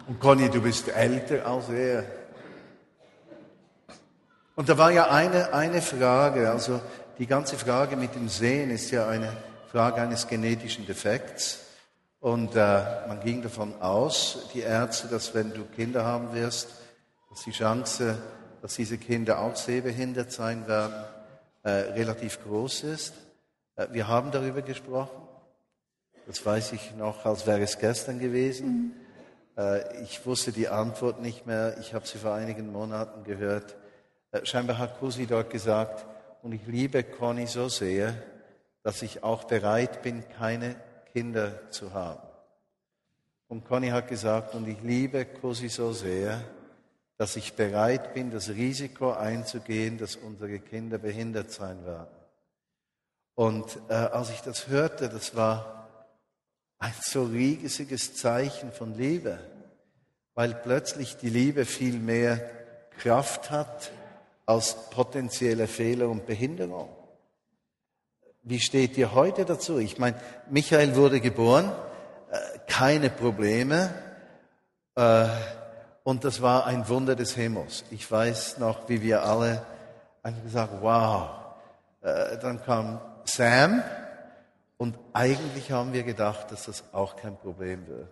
[0.08, 2.04] Und Conny, du bist älter als er.
[4.56, 6.80] Und da war ja eine, eine Frage, also
[7.18, 9.30] die ganze Frage mit dem Sehen ist ja eine
[9.70, 11.60] Frage eines genetischen Defekts.
[12.20, 16.70] Und äh, man ging davon aus, die Ärzte, dass wenn du Kinder haben wirst,
[17.28, 18.16] dass die Chance,
[18.62, 21.04] dass diese Kinder auch sehbehindert sein werden,
[21.62, 23.12] äh, relativ groß ist.
[23.76, 25.20] Äh, wir haben darüber gesprochen.
[26.26, 28.94] Das weiß ich noch, als wäre es gestern gewesen.
[29.56, 29.62] Mhm.
[29.62, 31.76] Äh, ich wusste die Antwort nicht mehr.
[31.78, 33.76] Ich habe sie vor einigen Monaten gehört.
[34.36, 36.06] Äh, scheinbar hat Kusi dort gesagt,
[36.42, 38.14] und ich liebe Conny so sehr,
[38.82, 40.76] dass ich auch bereit bin, keine
[41.12, 42.22] Kinder zu haben.
[43.48, 46.42] Und Conny hat gesagt, und ich liebe Kusi so sehr,
[47.16, 52.14] dass ich bereit bin, das Risiko einzugehen, dass unsere Kinder behindert sein werden.
[53.34, 55.88] Und äh, als ich das hörte, das war
[56.78, 59.38] ein so riesiges Zeichen von Liebe,
[60.34, 62.50] weil plötzlich die Liebe viel mehr
[62.98, 63.90] Kraft hat
[64.46, 66.88] als potenzielle Fehler und Behinderung.
[68.42, 69.78] Wie steht ihr heute dazu?
[69.78, 70.16] Ich meine,
[70.48, 71.72] Michael wurde geboren,
[72.30, 73.92] äh, keine Probleme,
[74.94, 75.26] äh,
[76.04, 77.84] und das war ein Wunder des Himmels.
[77.90, 79.66] Ich weiß noch, wie wir alle
[80.22, 81.30] einfach gesagt, wow.
[82.00, 83.82] Äh, dann kam Sam
[84.76, 88.08] und eigentlich haben wir gedacht, dass das auch kein Problem wird.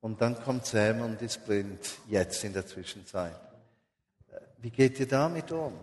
[0.00, 3.38] Und dann kommt Sam und ist blind, jetzt in der Zwischenzeit.
[4.66, 5.74] Wie geht ihr damit um?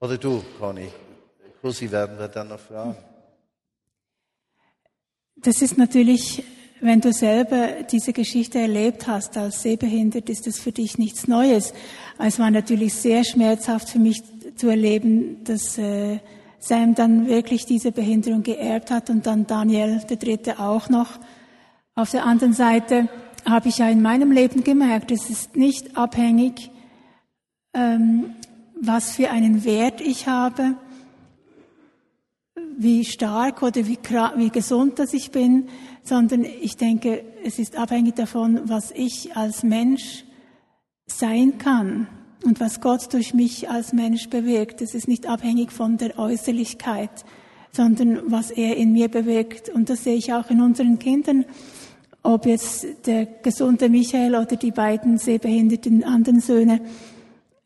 [0.00, 0.88] Oder du, Conny?
[1.62, 2.96] Lucy werden wir dann noch fragen.
[5.36, 6.42] Das ist natürlich,
[6.80, 11.74] wenn du selber diese Geschichte erlebt hast als sehbehindert, ist das für dich nichts Neues.
[12.18, 14.20] Es war natürlich sehr schmerzhaft für mich
[14.56, 16.18] zu erleben, dass äh,
[16.58, 21.20] Sam dann wirklich diese Behinderung geerbt hat und dann Daniel, der Dritte, auch noch.
[21.94, 23.08] Auf der anderen Seite
[23.48, 26.72] habe ich ja in meinem Leben gemerkt, es ist nicht abhängig,
[27.76, 28.34] ähm,
[28.80, 30.76] was für einen Wert ich habe,
[32.78, 33.98] wie stark oder wie,
[34.36, 35.68] wie gesund dass ich bin,
[36.02, 40.24] sondern ich denke, es ist abhängig davon, was ich als Mensch
[41.06, 42.06] sein kann
[42.44, 44.82] und was Gott durch mich als Mensch bewirkt.
[44.82, 47.24] Es ist nicht abhängig von der Äußerlichkeit,
[47.72, 49.68] sondern was er in mir bewirkt.
[49.68, 51.44] Und das sehe ich auch in unseren Kindern,
[52.22, 56.80] ob jetzt der gesunde Michael oder die beiden sehbehinderten anderen Söhne.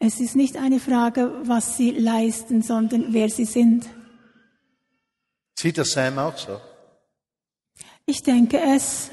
[0.02, 3.86] Es ist nicht eine Frage, was sie leisten, sondern wer sie sind.
[5.58, 6.58] Sieht das Sam auch so?
[8.06, 9.10] Ich denke es.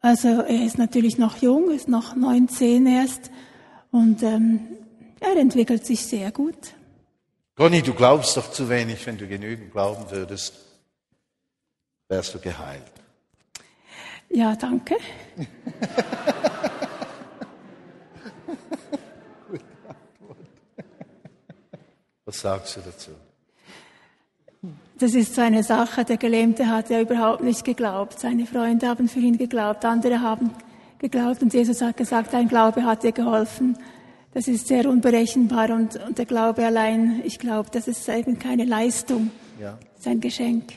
[0.00, 3.30] Also er ist natürlich noch jung, ist noch 19 erst
[3.90, 4.60] und ähm,
[5.20, 6.74] er entwickelt sich sehr gut.
[7.54, 9.06] Conny, du glaubst doch zu wenig.
[9.06, 10.54] Wenn du genügend glauben würdest,
[12.08, 12.90] wärst du geheilt.
[14.30, 14.96] Ja, danke.
[22.42, 23.10] Was sagst du dazu?
[24.98, 26.06] Das ist so eine Sache.
[26.06, 28.18] Der Gelähmte hat ja überhaupt nicht geglaubt.
[28.18, 30.50] Seine Freunde haben für ihn geglaubt, andere haben
[30.98, 33.78] geglaubt und Jesus hat gesagt, dein Glaube hat dir geholfen.
[34.32, 38.64] Das ist sehr unberechenbar und, und der Glaube allein, ich glaube, das ist eben keine
[38.64, 39.78] Leistung, ja.
[39.98, 40.72] sein Geschenk.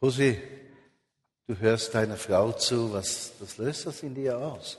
[0.00, 0.38] Rosi,
[1.46, 4.78] du hörst deiner Frau zu, was, was löst das in dir aus?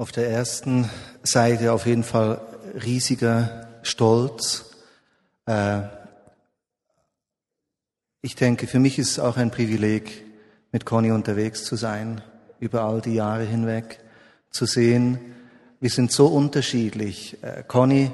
[0.00, 0.88] Auf der ersten
[1.24, 2.40] Seite auf jeden Fall
[2.84, 4.66] riesiger Stolz.
[5.44, 5.80] Äh,
[8.22, 10.24] ich denke, für mich ist es auch ein Privileg,
[10.70, 12.20] mit Conny unterwegs zu sein,
[12.60, 13.98] über all die Jahre hinweg,
[14.52, 15.18] zu sehen,
[15.80, 17.36] wir sind so unterschiedlich.
[17.42, 18.12] Äh, Conny,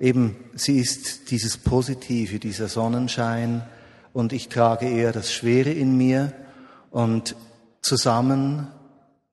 [0.00, 3.62] eben, sie ist dieses Positive, dieser Sonnenschein
[4.14, 6.32] und ich trage eher das Schwere in mir
[6.90, 7.36] und
[7.82, 8.68] zusammen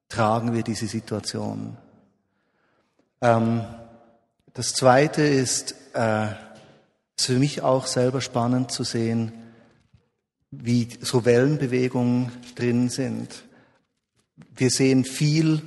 [0.10, 1.78] tragen wir diese Situation.
[3.23, 3.62] Ähm,
[4.53, 6.25] das Zweite ist, äh,
[7.17, 9.31] ist für mich auch selber spannend zu sehen,
[10.51, 13.45] wie so Wellenbewegungen drin sind.
[14.53, 15.62] Wir sehen viel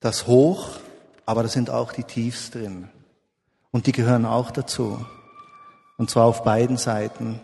[0.00, 0.72] das Hoch,
[1.24, 2.90] aber da sind auch die Tiefs drin.
[3.70, 5.04] Und die gehören auch dazu.
[5.96, 7.40] Und zwar auf beiden Seiten.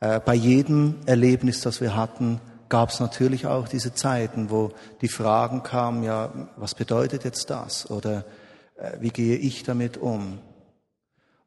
[0.00, 5.08] Äh, bei jedem Erlebnis, das wir hatten, gab es natürlich auch diese Zeiten, wo die
[5.08, 7.90] Fragen kamen, ja, was bedeutet jetzt das?
[7.90, 8.26] Oder
[9.00, 10.38] wie gehe ich damit um?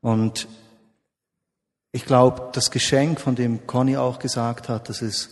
[0.02, 0.48] Und
[1.92, 5.32] ich glaube, das Geschenk, von dem Conny auch gesagt hat, das ist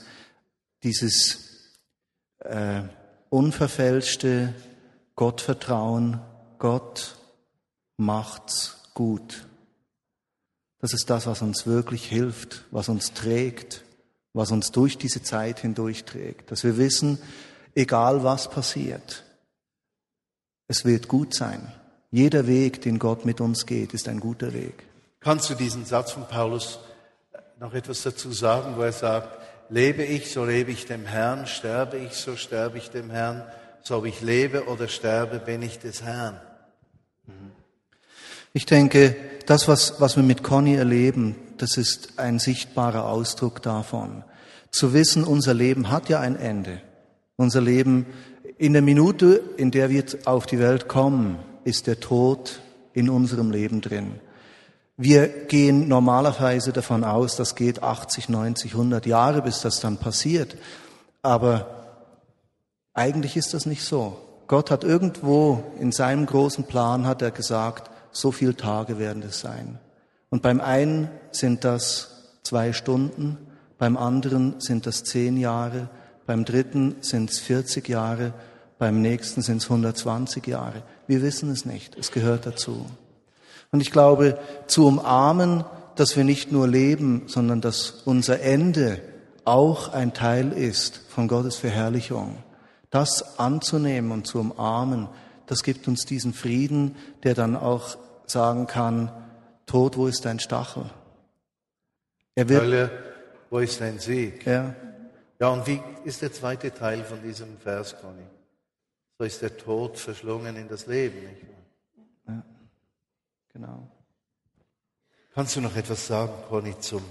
[0.83, 1.73] dieses
[2.39, 2.81] äh,
[3.29, 4.53] unverfälschte
[5.15, 6.19] Gottvertrauen,
[6.59, 7.17] Gott
[7.97, 9.47] macht's gut.
[10.79, 13.83] Das ist das, was uns wirklich hilft, was uns trägt,
[14.33, 16.51] was uns durch diese Zeit hindurch trägt.
[16.51, 17.17] Dass wir wissen,
[17.73, 19.23] egal was passiert,
[20.67, 21.73] es wird gut sein.
[22.11, 24.83] Jeder Weg, den Gott mit uns geht, ist ein guter Weg.
[25.19, 26.79] Kannst du diesen Satz von Paulus
[27.59, 29.29] noch etwas dazu sagen, wo er sagt,
[29.69, 33.43] lebe ich, so lebe ich dem Herrn, sterbe ich, so sterbe ich dem Herrn,
[33.83, 36.39] so ob ich lebe oder sterbe, bin ich des Herrn.
[38.53, 39.15] Ich denke,
[39.45, 44.23] das, was, was wir mit Conny erleben, das ist ein sichtbarer Ausdruck davon.
[44.71, 46.81] Zu wissen, unser Leben hat ja ein Ende.
[47.35, 48.05] Unser Leben,
[48.57, 52.61] in der Minute, in der wir auf die Welt kommen, ist der Tod
[52.93, 54.21] in unserem Leben drin.
[54.95, 60.57] Wir gehen normalerweise davon aus, das geht 80, 90, 100 Jahre, bis das dann passiert.
[61.21, 61.67] Aber
[62.93, 64.17] eigentlich ist das nicht so.
[64.47, 69.41] Gott hat irgendwo in seinem großen Plan hat er gesagt, so viele Tage werden es
[69.41, 69.77] sein.
[70.29, 73.37] Und beim einen sind das zwei Stunden,
[73.77, 75.89] beim anderen sind das zehn Jahre,
[76.25, 78.33] beim dritten sind es 40 Jahre,
[78.79, 80.83] beim nächsten sind es 120 Jahre.
[81.07, 82.85] Wir wissen es nicht, es gehört dazu.
[83.71, 85.63] Und ich glaube, zu umarmen,
[85.95, 89.01] dass wir nicht nur leben, sondern dass unser Ende
[89.45, 92.37] auch ein Teil ist von Gottes Verherrlichung,
[92.89, 95.07] das anzunehmen und zu umarmen,
[95.47, 99.11] das gibt uns diesen Frieden, der dann auch sagen kann,
[99.65, 100.85] Tod, wo ist dein Stachel?
[102.35, 102.91] Er wird, Hölle,
[103.49, 104.45] wo ist dein Sieg?
[104.45, 104.75] Ja.
[105.39, 108.25] Ja, und wie ist der zweite Teil von diesem Vers, Conny?
[109.17, 112.35] So ist der Tod verschlungen in das Leben, nicht wahr?
[112.35, 112.43] Ja,
[113.51, 113.91] genau.
[115.33, 117.03] Kannst du noch etwas sagen, Conny, zum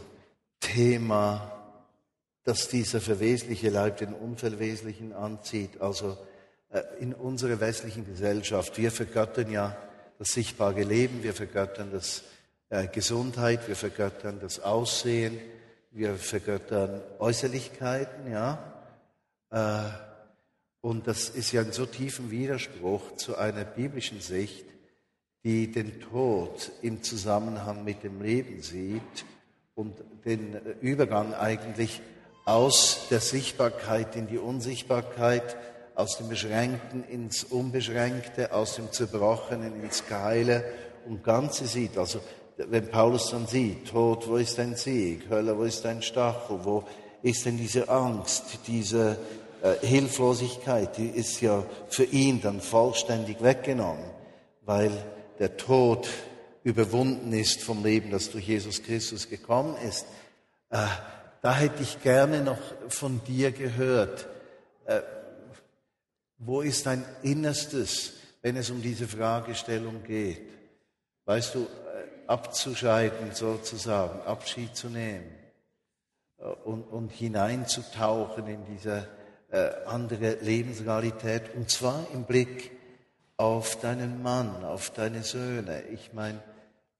[0.60, 1.52] Thema,
[2.44, 5.80] dass dieser verwesliche Leib den unverweslichen anzieht?
[5.80, 6.16] Also
[6.70, 9.76] äh, in unserer westlichen Gesellschaft, wir vergöttern ja
[10.20, 12.22] das sichtbare Leben, wir vergöttern das
[12.68, 15.40] äh, Gesundheit, wir vergöttern das Aussehen,
[15.90, 18.72] wir vergöttern Äußerlichkeiten, ja.
[19.50, 20.05] Äh,
[20.86, 24.66] und das ist ja in so tiefem Widerspruch zu einer biblischen Sicht,
[25.42, 29.24] die den Tod im Zusammenhang mit dem Leben sieht
[29.74, 32.00] und den Übergang eigentlich
[32.44, 35.56] aus der Sichtbarkeit in die Unsichtbarkeit,
[35.96, 40.62] aus dem Beschränkten ins Unbeschränkte, aus dem Zerbrochenen ins Geile
[41.08, 41.98] und Ganze sieht.
[41.98, 42.20] Also
[42.58, 45.28] wenn Paulus dann sieht, Tod, wo ist dein Sieg?
[45.28, 46.60] Hölle, wo ist dein Stachel?
[46.62, 46.84] Wo
[47.22, 49.18] ist denn diese Angst, diese
[49.80, 50.96] Hilflosigkeit?
[50.96, 54.04] Die ist ja für ihn dann vollständig weggenommen,
[54.62, 54.92] weil
[55.38, 56.08] der Tod
[56.62, 60.06] überwunden ist vom Leben, das durch Jesus Christus gekommen ist.
[60.70, 60.86] Äh,
[61.42, 64.26] da hätte ich gerne noch von dir gehört.
[64.84, 65.02] Äh,
[66.38, 70.42] wo ist dein Innerstes, wenn es um diese Fragestellung geht?
[71.24, 71.66] Weißt du,
[72.26, 75.32] abzuscheiden sozusagen, Abschied zu nehmen
[76.38, 79.15] äh, und, und hineinzutauchen in diese äh,
[79.86, 82.72] andere Lebensrealität und zwar im Blick
[83.36, 85.82] auf deinen Mann, auf deine Söhne.
[85.92, 86.40] Ich meine,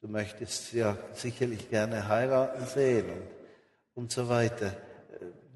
[0.01, 4.73] du möchtest ja sicherlich gerne heiraten sehen und, und so weiter.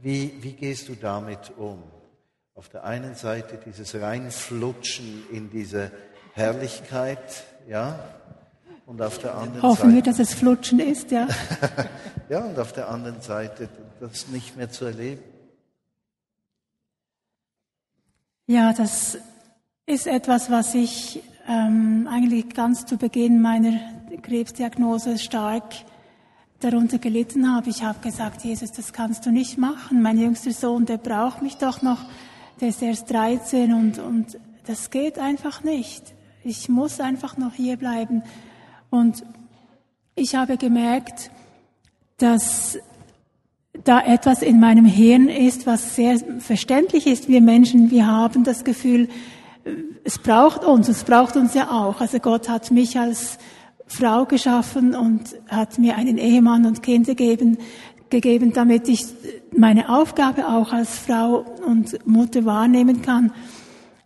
[0.02, 1.82] Wie, wie gehst du damit um?
[2.54, 5.90] Auf der einen Seite dieses Reinflutschen in diese
[6.34, 7.98] Herrlichkeit, ja,
[8.86, 11.28] und auf der anderen Hoffen Seite, wir, dass es Flutschen ist, ja.
[12.28, 13.68] ja, und auf der anderen Seite
[14.00, 15.22] das nicht mehr zu erleben.
[18.50, 19.16] Ja, das
[19.86, 23.78] ist etwas, was ich ähm, eigentlich ganz zu Beginn meiner
[24.22, 25.72] Krebsdiagnose stark
[26.58, 27.70] darunter gelitten habe.
[27.70, 30.02] Ich habe gesagt, Jesus, das kannst du nicht machen.
[30.02, 32.00] Mein jüngster Sohn, der braucht mich doch noch.
[32.60, 34.36] Der ist erst 13 und, und
[34.66, 36.12] das geht einfach nicht.
[36.42, 38.24] Ich muss einfach noch hier bleiben.
[38.90, 39.24] Und
[40.16, 41.30] ich habe gemerkt,
[42.18, 42.80] dass
[43.72, 47.28] da etwas in meinem Hirn ist, was sehr verständlich ist.
[47.28, 49.08] Wir Menschen, wir haben das Gefühl,
[50.04, 52.00] es braucht uns, es braucht uns ja auch.
[52.00, 53.38] Also Gott hat mich als
[53.86, 57.58] Frau geschaffen und hat mir einen Ehemann und Kinder gegeben,
[58.08, 59.06] gegeben, damit ich
[59.56, 63.32] meine Aufgabe auch als Frau und Mutter wahrnehmen kann.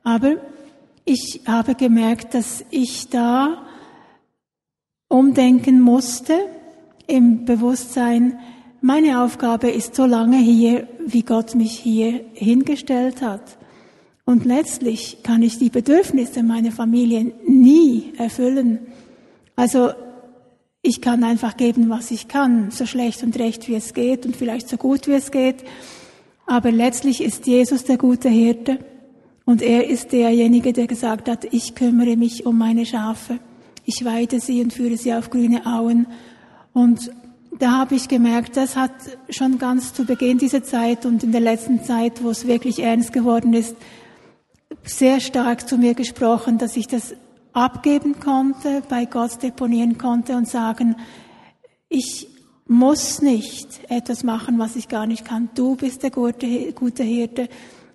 [0.02, 0.36] Aber
[1.04, 3.64] ich habe gemerkt, dass ich da
[5.08, 6.34] umdenken musste
[7.06, 8.38] im Bewusstsein,
[8.84, 13.56] meine Aufgabe ist so lange hier, wie Gott mich hier hingestellt hat.
[14.26, 18.80] Und letztlich kann ich die Bedürfnisse meiner Familie nie erfüllen.
[19.56, 19.92] Also
[20.82, 24.36] ich kann einfach geben, was ich kann, so schlecht und recht wie es geht und
[24.36, 25.64] vielleicht so gut wie es geht.
[26.44, 28.80] Aber letztlich ist Jesus der gute Hirte
[29.46, 33.38] und er ist derjenige, der gesagt hat, ich kümmere mich um meine Schafe.
[33.86, 36.06] Ich weide sie und führe sie auf grüne Auen.
[36.74, 37.10] Und
[37.58, 38.92] da habe ich gemerkt, das hat
[39.30, 43.12] schon ganz zu Beginn dieser Zeit und in der letzten Zeit, wo es wirklich ernst
[43.12, 43.76] geworden ist,
[44.82, 47.14] sehr stark zu mir gesprochen, dass ich das
[47.52, 50.96] abgeben konnte, bei Gott deponieren konnte und sagen,
[51.88, 52.28] ich
[52.66, 55.50] muss nicht etwas machen, was ich gar nicht kann.
[55.54, 57.48] Du bist der gute, gute Hirte.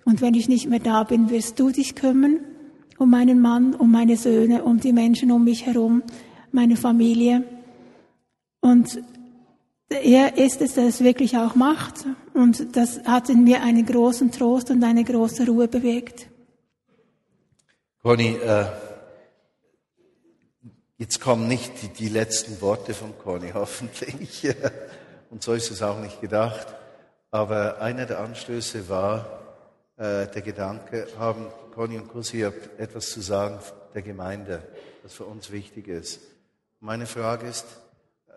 [0.04, 2.40] Und wenn ich nicht mehr da bin, wirst du dich kümmern
[2.98, 6.02] um meinen Mann, um meine Söhne, um die Menschen um mich herum,
[6.52, 7.44] meine Familie.
[8.60, 9.02] Und
[9.90, 12.06] er ist es, der es wirklich auch macht.
[12.32, 16.28] Und das hat in mir einen großen Trost und eine große Ruhe bewegt.
[18.02, 18.66] Conny, äh,
[20.96, 24.48] jetzt kommen nicht die, die letzten Worte von Conny, hoffentlich.
[25.30, 26.66] Und so ist es auch nicht gedacht.
[27.30, 29.40] Aber einer der Anstöße war
[29.96, 33.58] äh, der Gedanke, haben Conny und Kussi etwas zu sagen
[33.94, 34.62] der Gemeinde,
[35.02, 36.20] das für uns wichtig ist.
[36.80, 37.66] Meine Frage ist,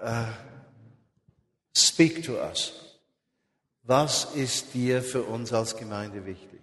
[0.02, 0.26] uh,
[1.76, 2.74] speak to us.
[3.84, 6.62] Was ist dir für uns als Gemeinde wichtig?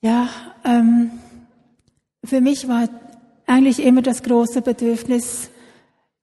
[0.00, 0.28] Ja,
[0.64, 1.10] ähm,
[2.22, 2.88] für mich war
[3.46, 5.48] eigentlich immer das große Bedürfnis,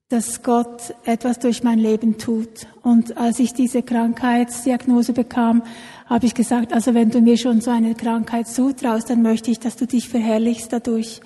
[0.08, 2.66] dass Gott etwas durch mein Leben tut.
[2.82, 5.62] Und als ich diese Krankheitsdiagnose bekam,
[6.06, 9.58] habe ich gesagt, also wenn du mir schon so eine Krankheit zutraust, dann möchte ich,
[9.58, 11.20] dass du dich verherrlichst dadurch.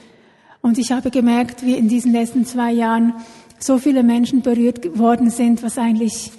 [0.62, 3.14] Und ich habe gemerkt, wie in diesen letzten zwei Jahren
[3.66, 6.30] so viele Menschen berührt worden sind, was eigentlich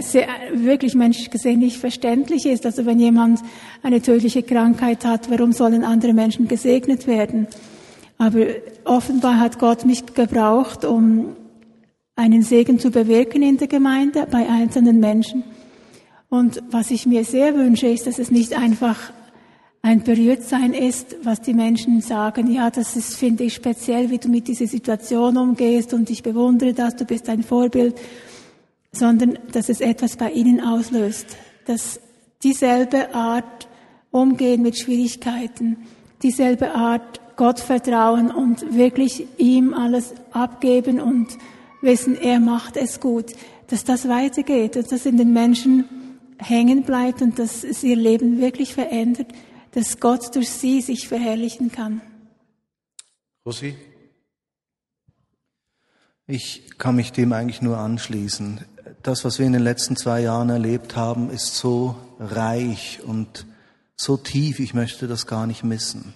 [0.00, 2.66] sehr, wirklich menschlich gesehen nicht verständlich ist.
[2.66, 3.40] Also wenn jemand
[3.82, 7.46] eine tödliche Krankheit hat, warum sollen andere Menschen gesegnet werden?
[8.18, 8.46] Aber
[8.84, 11.36] offenbar hat Gott mich gebraucht, um
[12.16, 15.44] einen Segen zu bewirken in der Gemeinde bei einzelnen Menschen.
[16.28, 19.12] Und was ich mir sehr wünsche, ist, dass es nicht einfach
[19.82, 24.28] ein Berührtsein ist, was die Menschen sagen, ja, das ist, finde ich, speziell, wie du
[24.28, 27.96] mit dieser Situation umgehst und ich bewundere das, du bist ein Vorbild,
[28.92, 31.26] sondern dass es etwas bei ihnen auslöst,
[31.66, 31.98] dass
[32.44, 33.68] dieselbe Art
[34.12, 35.78] umgehen mit Schwierigkeiten,
[36.22, 41.26] dieselbe Art Gott vertrauen und wirklich ihm alles abgeben und
[41.80, 43.32] wissen, er macht es gut,
[43.66, 45.86] dass das weitergeht, dass das in den Menschen
[46.38, 49.28] hängen bleibt und dass es ihr Leben wirklich verändert,
[49.72, 52.00] dass Gott durch sie sich verherrlichen kann.
[53.44, 53.76] Rosi?
[56.26, 58.60] Ich kann mich dem eigentlich nur anschließen
[59.02, 63.46] das, was wir in den letzten zwei Jahren erlebt haben, ist so reich und
[63.96, 66.14] so tief, ich möchte das gar nicht missen.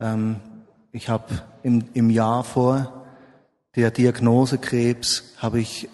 [0.00, 0.40] Ähm,
[0.92, 3.04] ich habe im, im Jahr vor
[3.76, 5.88] der Diagnose Krebs, habe ich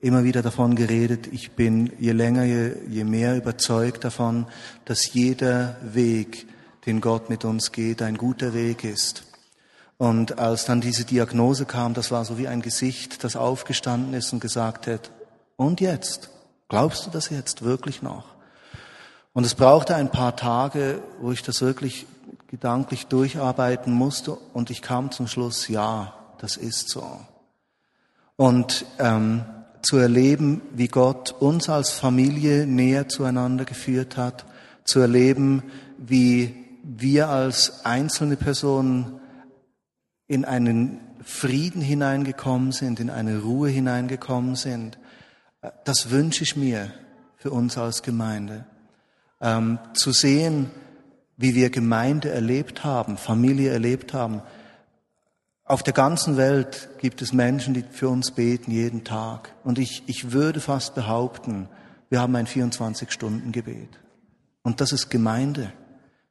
[0.00, 4.46] immer wieder davon geredet, ich bin je länger, je, je mehr überzeugt davon,
[4.84, 6.46] dass jeder Weg,
[6.86, 9.24] den Gott mit uns geht, ein guter Weg ist.
[9.96, 14.32] Und als dann diese Diagnose kam, das war so wie ein Gesicht, das aufgestanden ist
[14.32, 15.10] und gesagt hat,
[15.56, 16.30] und jetzt?
[16.68, 18.26] Glaubst du das jetzt wirklich noch?
[19.32, 22.06] Und es brauchte ein paar Tage, wo ich das wirklich
[22.46, 27.20] gedanklich durcharbeiten musste und ich kam zum Schluss, ja, das ist so.
[28.36, 29.44] Und ähm,
[29.88, 34.44] zu erleben, wie Gott uns als Familie näher zueinander geführt hat,
[34.84, 35.62] zu erleben,
[35.96, 39.18] wie wir als einzelne Personen
[40.26, 44.98] in einen Frieden hineingekommen sind, in eine Ruhe hineingekommen sind,
[45.86, 46.92] das wünsche ich mir
[47.38, 48.66] für uns als Gemeinde.
[49.40, 50.70] Ähm, zu sehen,
[51.38, 54.42] wie wir Gemeinde erlebt haben, Familie erlebt haben.
[55.68, 59.54] Auf der ganzen Welt gibt es Menschen, die für uns beten jeden Tag.
[59.64, 61.68] Und ich, ich würde fast behaupten,
[62.08, 63.90] wir haben ein 24-Stunden-Gebet.
[64.62, 65.70] Und das ist Gemeinde.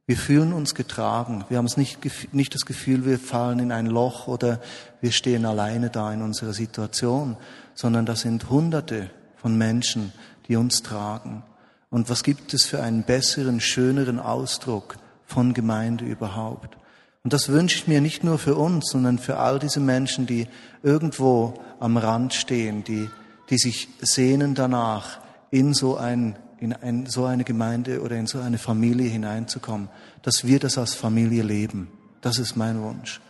[0.07, 1.45] Wir fühlen uns getragen.
[1.49, 1.99] Wir haben es nicht,
[2.33, 4.59] nicht das Gefühl, wir fallen in ein Loch oder
[5.01, 7.37] wir stehen alleine da in unserer Situation,
[7.75, 10.13] sondern das sind Hunderte von Menschen,
[10.47, 11.43] die uns tragen.
[11.91, 16.75] Und was gibt es für einen besseren, schöneren Ausdruck von Gemeinde überhaupt?
[17.23, 20.47] Und das wünsche ich mir nicht nur für uns, sondern für all diese Menschen, die
[20.83, 23.09] irgendwo am Rand stehen, die,
[23.49, 25.19] die sich sehnen danach,
[25.51, 29.89] in so, ein, in ein, so eine Gemeinde oder in so eine Familie hineinzukommen,
[30.21, 31.89] dass wir das als Familie leben.
[32.21, 33.21] Das ist mein Wunsch.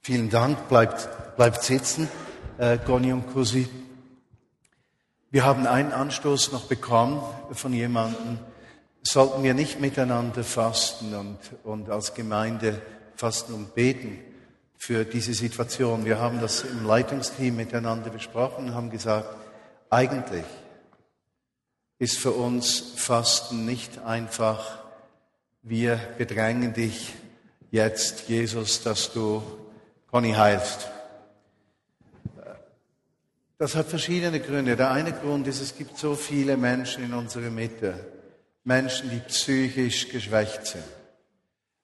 [0.00, 0.68] Vielen Dank.
[0.68, 2.08] Bleibt, bleibt sitzen,
[2.58, 3.68] äh, Goni und Kusi.
[5.30, 7.20] Wir haben einen Anstoß noch bekommen
[7.52, 8.38] von jemandem,
[9.02, 12.80] sollten wir nicht miteinander fasten und, und als Gemeinde
[13.16, 14.18] fasten und beten
[14.76, 16.04] für diese Situation.
[16.04, 19.34] Wir haben das im Leitungsteam miteinander besprochen und haben gesagt,
[19.90, 20.44] eigentlich
[21.98, 24.78] ist für uns Fasten nicht einfach,
[25.62, 27.14] wir bedrängen dich
[27.70, 29.42] jetzt, Jesus, dass du
[30.10, 30.88] Conny heilst.
[33.58, 34.76] Das hat verschiedene Gründe.
[34.76, 38.17] Der eine Grund ist, es gibt so viele Menschen in unserer Mitte.
[38.64, 40.84] Menschen, die psychisch geschwächt sind.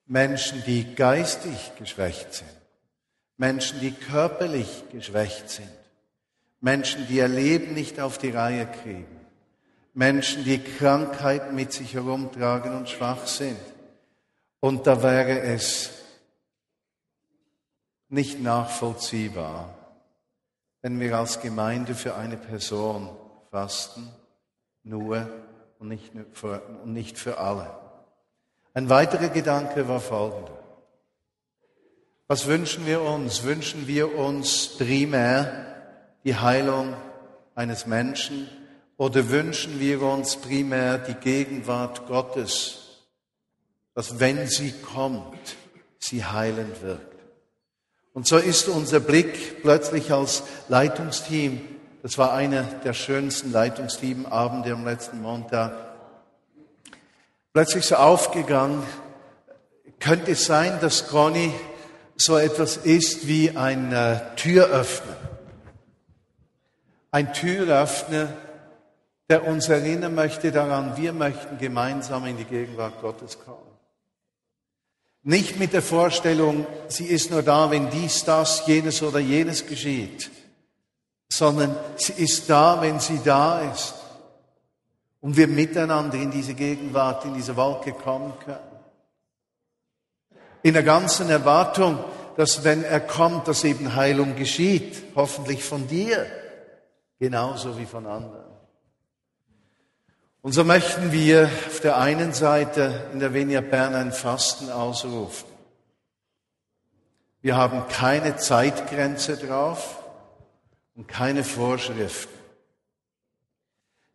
[0.06, 2.50] Menschen, die geistig geschwächt sind.
[3.36, 5.70] Menschen, die körperlich geschwächt sind.
[6.60, 9.20] Menschen, die ihr Leben nicht auf die Reihe kriegen.
[9.92, 13.60] Menschen, die Krankheiten mit sich herumtragen und schwach sind.
[14.60, 15.90] Und da wäre es
[18.08, 19.74] nicht nachvollziehbar,
[20.82, 23.10] wenn wir als Gemeinde für eine Person
[23.50, 24.08] fasten,
[24.82, 25.28] nur
[25.84, 27.70] und nicht für, und nicht für alle.
[28.72, 30.58] Ein weiterer Gedanke war folgender.
[32.26, 33.42] Was wünschen wir uns?
[33.42, 35.66] Wünschen wir uns primär
[36.24, 36.94] die Heilung
[37.54, 38.48] eines Menschen
[38.96, 43.02] oder wünschen wir uns primär die Gegenwart Gottes,
[43.94, 45.56] dass wenn sie kommt,
[45.98, 47.14] sie heilend wirkt?
[48.14, 51.60] Und so ist unser Blick plötzlich als Leitungsteam,
[52.04, 55.72] das war einer der schönsten Leitungsteamabende am letzten Montag,
[57.54, 58.82] plötzlich so aufgegangen,
[60.00, 61.50] könnte es sein, dass Conny
[62.14, 65.16] so etwas ist wie ein äh, Türöffner.
[67.10, 68.28] Ein Türöffner,
[69.30, 73.78] der uns erinnern möchte daran, wir möchten gemeinsam in die Gegenwart Gottes kommen.
[75.22, 80.30] Nicht mit der Vorstellung, sie ist nur da, wenn dies, das, jenes oder jenes geschieht,
[81.36, 83.94] sondern sie ist da, wenn sie da ist
[85.20, 88.58] und wir miteinander in diese Gegenwart, in diese Wolke kommen können.
[90.62, 91.98] In der ganzen Erwartung,
[92.36, 96.24] dass wenn er kommt, dass eben Heilung geschieht, hoffentlich von dir,
[97.18, 98.44] genauso wie von anderen.
[100.40, 105.48] Und so möchten wir auf der einen Seite in der Venia Bern ein Fasten ausrufen.
[107.40, 110.03] Wir haben keine Zeitgrenze drauf
[110.94, 112.32] und keine Vorschriften.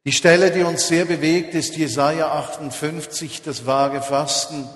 [0.05, 4.67] Die Stelle, die uns sehr bewegt, ist Jesaja 58, das wahre Fasten.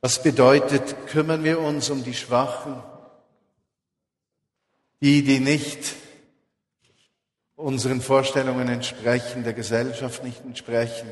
[0.00, 2.82] Was bedeutet, kümmern wir uns um die Schwachen,
[5.00, 5.94] die, die nicht
[7.56, 11.08] unseren Vorstellungen entsprechen, der Gesellschaft nicht entsprechen.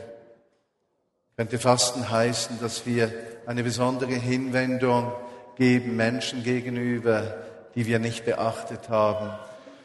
[1.37, 3.13] Könnte Fasten heißen, dass wir
[3.47, 5.13] eine besondere Hinwendung
[5.57, 7.37] geben Menschen gegenüber,
[7.75, 9.39] die wir nicht beachtet haben.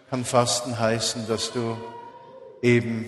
[0.10, 1.78] Kann Fasten heißen, dass du
[2.64, 3.05] eben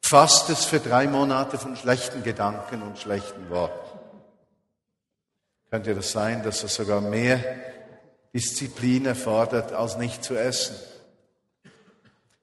[0.00, 3.98] fastest für drei Monate von schlechten Gedanken und schlechten Worten.
[5.70, 7.42] Könnte das sein, dass es sogar mehr
[8.32, 10.76] Disziplin erfordert, als nicht zu essen?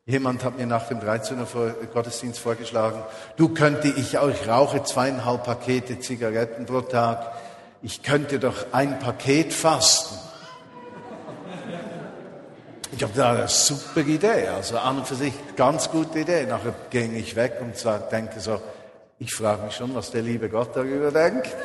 [0.05, 1.39] Jemand hat mir nach dem 13.
[1.39, 3.01] Uhr Gottesdienst vorgeschlagen,
[3.38, 7.34] du könnte ich auch, ich rauche zweieinhalb Pakete Zigaretten pro Tag,
[7.82, 10.30] ich könnte doch ein Paket fasten.
[12.94, 16.46] Ich habe da eine super Idee, also an und für sich ganz gute Idee.
[16.46, 17.74] Nachher ging ich weg und
[18.12, 18.62] denke so,
[19.18, 21.56] ich frage mich schon, was der liebe Gott darüber denkt.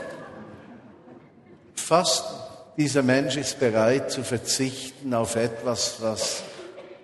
[1.75, 2.25] Fast
[2.77, 6.43] dieser Mensch ist bereit zu verzichten auf etwas, was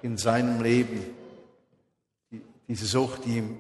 [0.03, 1.05] in seinem Leben
[2.68, 3.59] diese Sucht, die ihm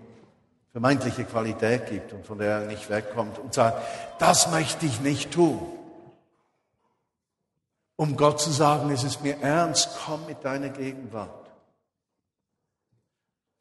[0.70, 3.82] vermeintliche Qualität gibt und von der er nicht wegkommt und sagt,
[4.20, 5.60] das möchte ich nicht tun
[8.02, 11.48] um Gott zu sagen, es ist mir ernst, komm mit deiner Gegenwart.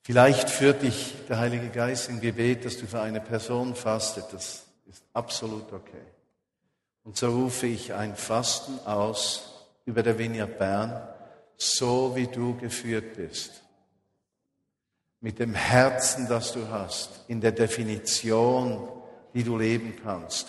[0.02, 4.26] Vielleicht führt dich der Heilige Geist in Gebet, dass du für eine Person fastet.
[4.32, 6.08] Das ist absolut okay.
[7.04, 11.08] Und so rufe ich ein Fasten aus über der Vineyard Bern,
[11.56, 13.62] so wie du geführt bist.
[15.20, 18.88] Mit dem Herzen, das du hast, in der Definition,
[19.36, 20.48] die du leben kannst.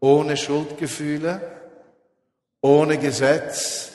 [0.00, 1.61] Ohne Schuldgefühle,
[2.62, 3.92] ohne Gesetz,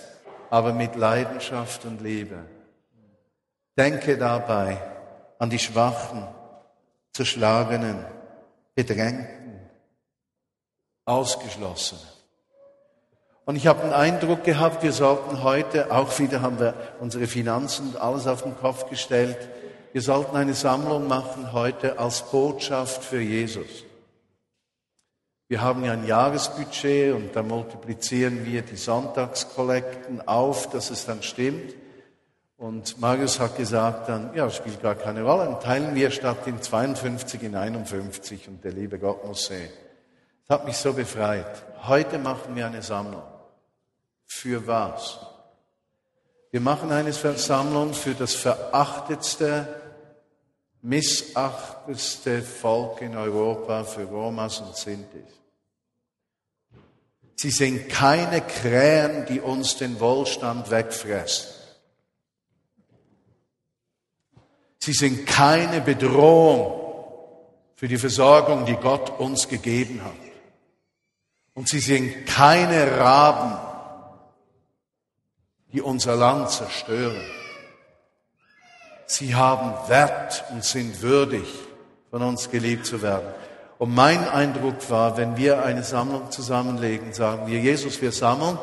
[0.50, 2.38] aber mit Leidenschaft und Liebe.
[3.78, 4.78] Denke dabei
[5.40, 6.28] an die Schwachen,
[7.14, 8.06] Zerschlagenen,
[8.76, 9.60] Bedrängten,
[11.06, 12.04] Ausgeschlossenen.
[13.46, 17.90] Und ich habe den Eindruck gehabt, wir sollten heute, auch wieder haben wir unsere Finanzen
[17.90, 19.38] und alles auf den Kopf gestellt,
[19.94, 23.87] wir sollten eine Sammlung machen heute als Botschaft für Jesus.
[25.50, 31.24] Wir haben ja ein Jahresbudget und da multiplizieren wir die Sonntagskollekten auf, dass es dann
[31.24, 31.74] stimmt.
[32.58, 36.62] Und Marius hat gesagt dann, ja, spielt gar keine Rolle, dann teilen wir statt in
[36.62, 39.70] 52 in 51 und der liebe Gott muss sehen.
[40.48, 41.64] Das hat mich so befreit.
[41.84, 43.24] Heute machen wir eine Sammlung.
[44.26, 45.20] Für was?
[46.52, 49.68] Wir machen eine Sammlung für das verachtetste,
[50.88, 55.26] missachtetste Volk in Europa, für Romas und Sintis.
[57.36, 61.52] Sie sind keine Krähen, die uns den Wohlstand wegfressen.
[64.80, 66.82] Sie sind keine Bedrohung
[67.76, 70.14] für die Versorgung, die Gott uns gegeben hat.
[71.54, 73.60] Und sie sind keine Raben,
[75.74, 77.37] die unser Land zerstören.
[79.08, 81.48] Sie haben Wert und sind würdig,
[82.12, 83.28] von uns geliebt zu werden.
[83.78, 88.58] Und mein Eindruck war, wenn wir eine Sammlung zusammenlegen, sagen wir, Jesus, wir sammeln,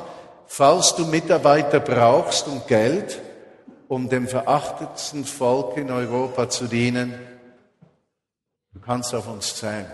[0.46, 3.22] falls du Mitarbeiter brauchst und Geld,
[3.88, 7.14] um dem verachtetsten Volk in Europa zu dienen,
[8.72, 9.90] du kannst auf uns zählen.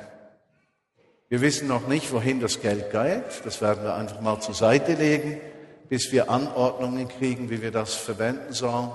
[1.28, 3.44] Wir wissen noch nicht, wohin das Geld geht.
[3.44, 5.40] Das werden wir einfach mal zur Seite legen,
[5.88, 8.90] bis wir Anordnungen kriegen, wie wir das verwenden sollen.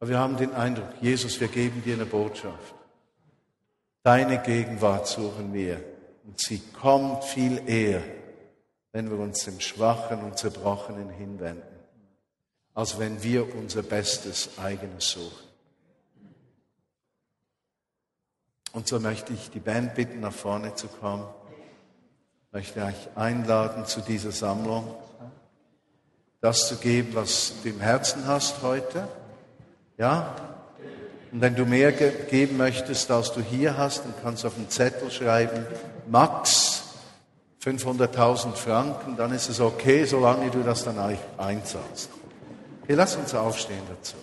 [0.00, 2.74] Aber wir haben den Eindruck, Jesus, wir geben dir eine Botschaft.
[4.02, 5.82] Deine Gegenwart suchen wir.
[6.24, 8.02] Und sie kommt viel eher,
[8.92, 11.80] wenn wir uns dem Schwachen und Zerbrochenen hinwenden,
[12.74, 15.44] als wenn wir unser bestes eigenes suchen.
[18.72, 21.26] Und so möchte ich die Band bitten, nach vorne zu kommen.
[22.46, 24.94] Ich möchte euch einladen zu dieser Sammlung,
[26.40, 29.08] das zu geben, was du im Herzen hast heute.
[29.98, 30.34] Ja?
[31.32, 34.70] Und wenn du mehr geben möchtest, als du hier hast, dann kannst du auf einen
[34.70, 35.66] Zettel schreiben,
[36.08, 36.84] Max
[37.64, 40.98] 500.000 Franken, dann ist es okay, solange du das dann
[41.38, 42.10] einzahlst.
[42.82, 44.16] Okay, lass uns aufstehen dazu.